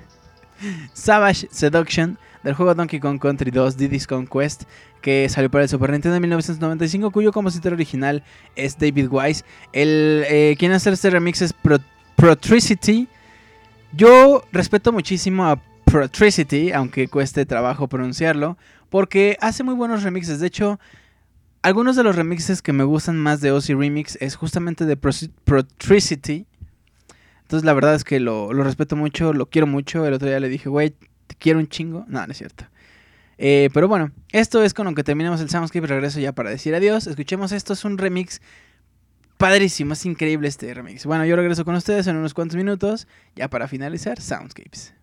[0.94, 4.64] Savage Seduction del juego Donkey Kong Country 2 Diddy's Conquest
[5.02, 8.24] que salió para el Super Nintendo en 1995 cuyo compositor original
[8.56, 9.44] es David Wise.
[9.74, 11.80] El, eh, quien hace este remix es Pro-
[12.16, 13.08] Protricity.
[13.94, 18.58] Yo respeto muchísimo a Protricity, aunque cueste trabajo pronunciarlo,
[18.90, 20.40] porque hace muy buenos remixes.
[20.40, 20.80] De hecho,
[21.62, 26.46] algunos de los remixes que me gustan más de Ozzy Remix es justamente de Protricity.
[27.48, 30.06] Entonces la verdad es que lo, respeto mucho, lo quiero mucho.
[30.06, 32.04] El otro día le dije, güey, te quiero un chingo.
[32.10, 32.66] No, no es cierto.
[33.38, 35.88] Eh, pero bueno, esto es con lo que terminamos el Soundscape.
[35.88, 37.08] Regreso ya para decir adiós.
[37.08, 38.42] Escuchemos esto, es un remix
[39.38, 41.06] padrísimo, es increíble este remix.
[41.06, 43.08] Bueno, yo regreso con ustedes en unos cuantos minutos,
[43.38, 44.97] ya para finalizar Soundscapes.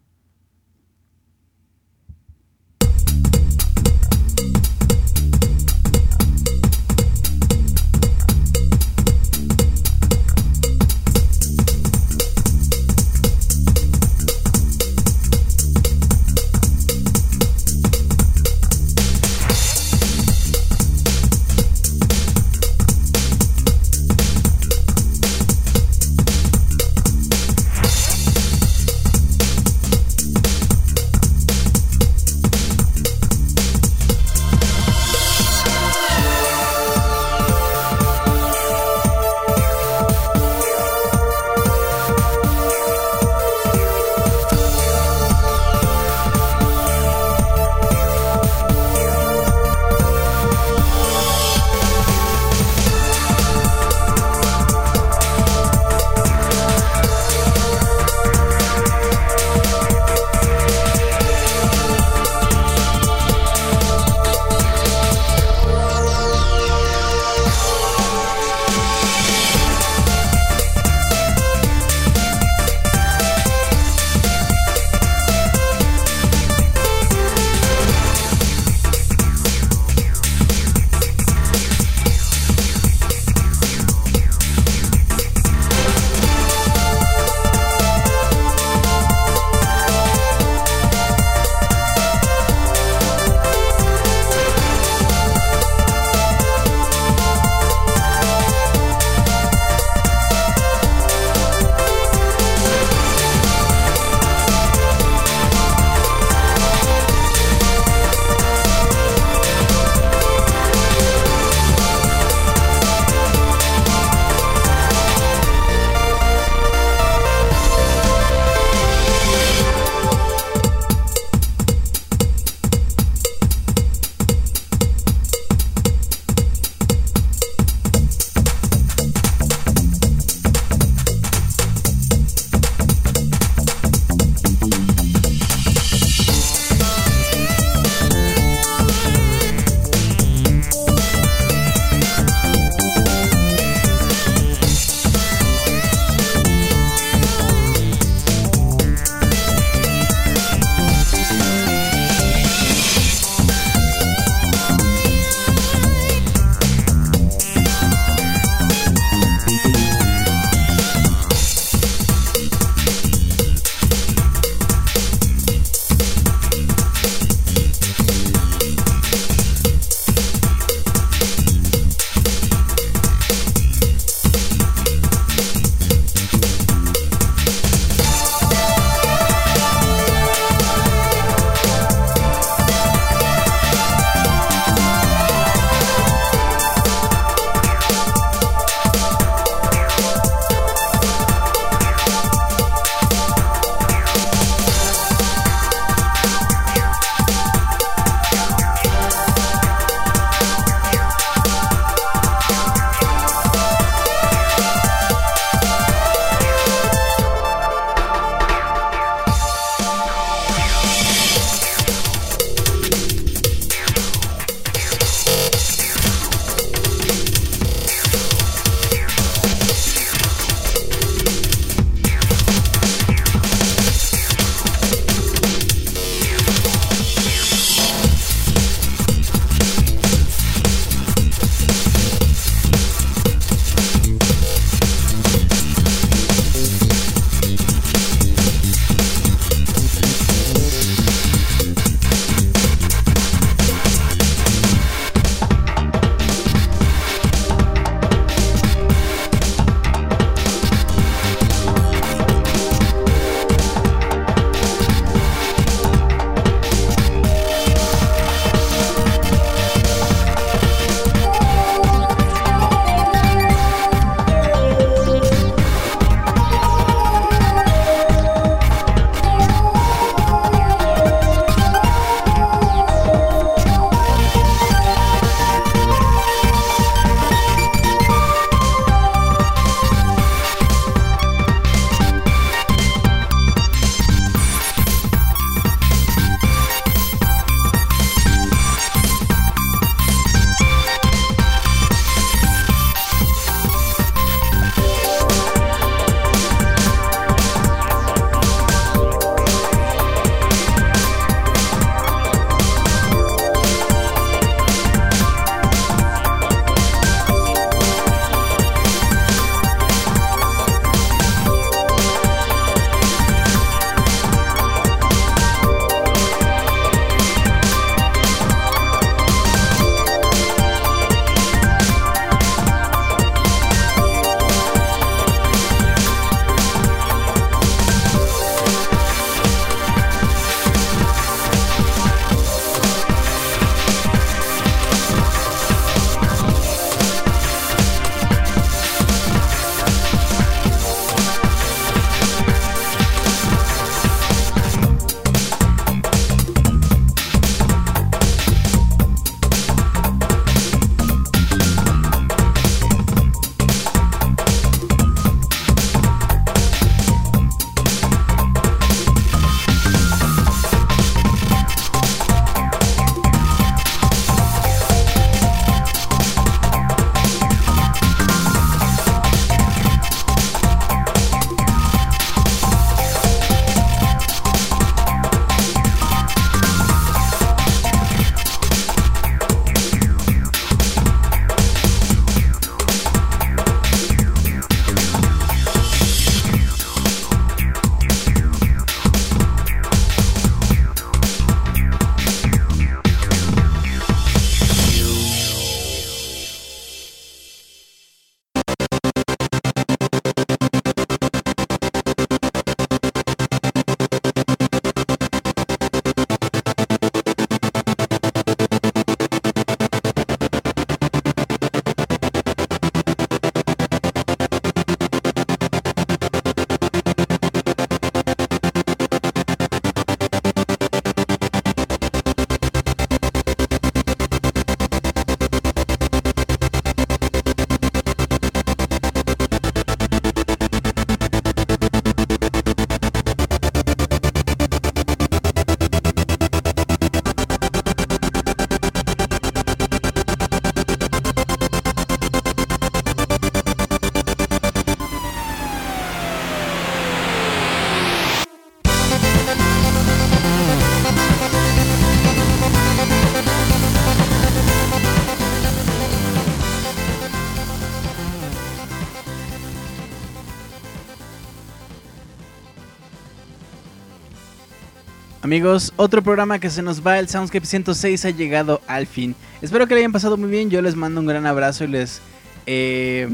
[465.45, 469.37] Amigos, otro programa que se nos va, el Soundscape 106 ha llegado al fin.
[469.61, 472.23] Espero que le hayan pasado muy bien, yo les mando un gran abrazo y les,
[472.65, 473.29] eh,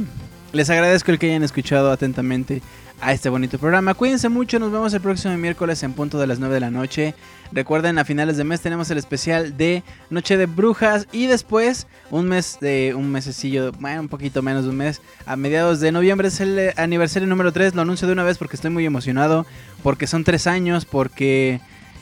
[0.52, 2.62] les agradezco el que hayan escuchado atentamente
[3.00, 3.94] a este bonito programa.
[3.94, 7.14] Cuídense mucho, nos vemos el próximo miércoles en punto de las 9 de la noche.
[7.52, 12.26] Recuerden, a finales de mes tenemos el especial de Noche de Brujas y después un
[12.26, 16.26] mes de un mesecillo, bueno, un poquito menos de un mes, a mediados de noviembre
[16.26, 17.76] es el aniversario número 3.
[17.76, 19.46] Lo anuncio de una vez porque estoy muy emocionado,
[19.84, 21.60] porque son tres años, porque,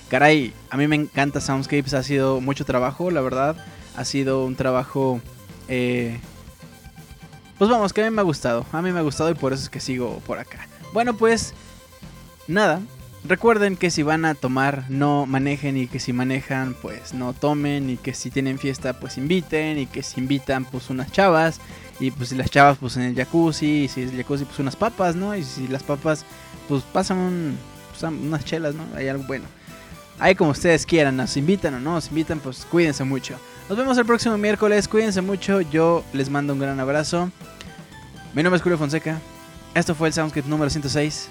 [0.09, 3.57] caray, a mí me encanta Soundscapes, ha sido mucho trabajo, la verdad,
[3.97, 5.21] ha sido un trabajo...
[5.69, 6.19] Eh,
[7.59, 9.53] pues vamos, que a mí me ha gustado, a mí me ha gustado y por
[9.53, 10.69] eso es que sigo por acá.
[10.93, 11.55] Bueno, pues
[12.47, 12.81] nada.
[13.25, 17.91] Recuerden que si van a tomar, no manejen y que si manejan, pues no tomen
[17.91, 21.61] y que si tienen fiesta, pues inviten y que si invitan, pues unas chavas
[21.99, 24.61] y pues si las chavas, pues en el jacuzzi y si es el jacuzzi, pues
[24.61, 25.35] unas papas, ¿no?
[25.37, 26.25] Y si las papas,
[26.69, 27.57] pues pasan
[27.91, 28.85] pues, unas chelas, ¿no?
[28.95, 29.47] Hay algo bueno.
[30.21, 33.39] Ahí como ustedes quieran, nos invitan o no nos invitan, pues cuídense mucho.
[33.69, 37.31] Nos vemos el próximo miércoles, cuídense mucho, yo les mando un gran abrazo.
[38.35, 39.19] Mi nombre es Julio Fonseca.
[39.75, 41.29] Esto fue el Soundscape número 106.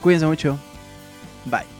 [0.00, 0.58] Cuídense mucho.
[1.44, 1.79] Bye.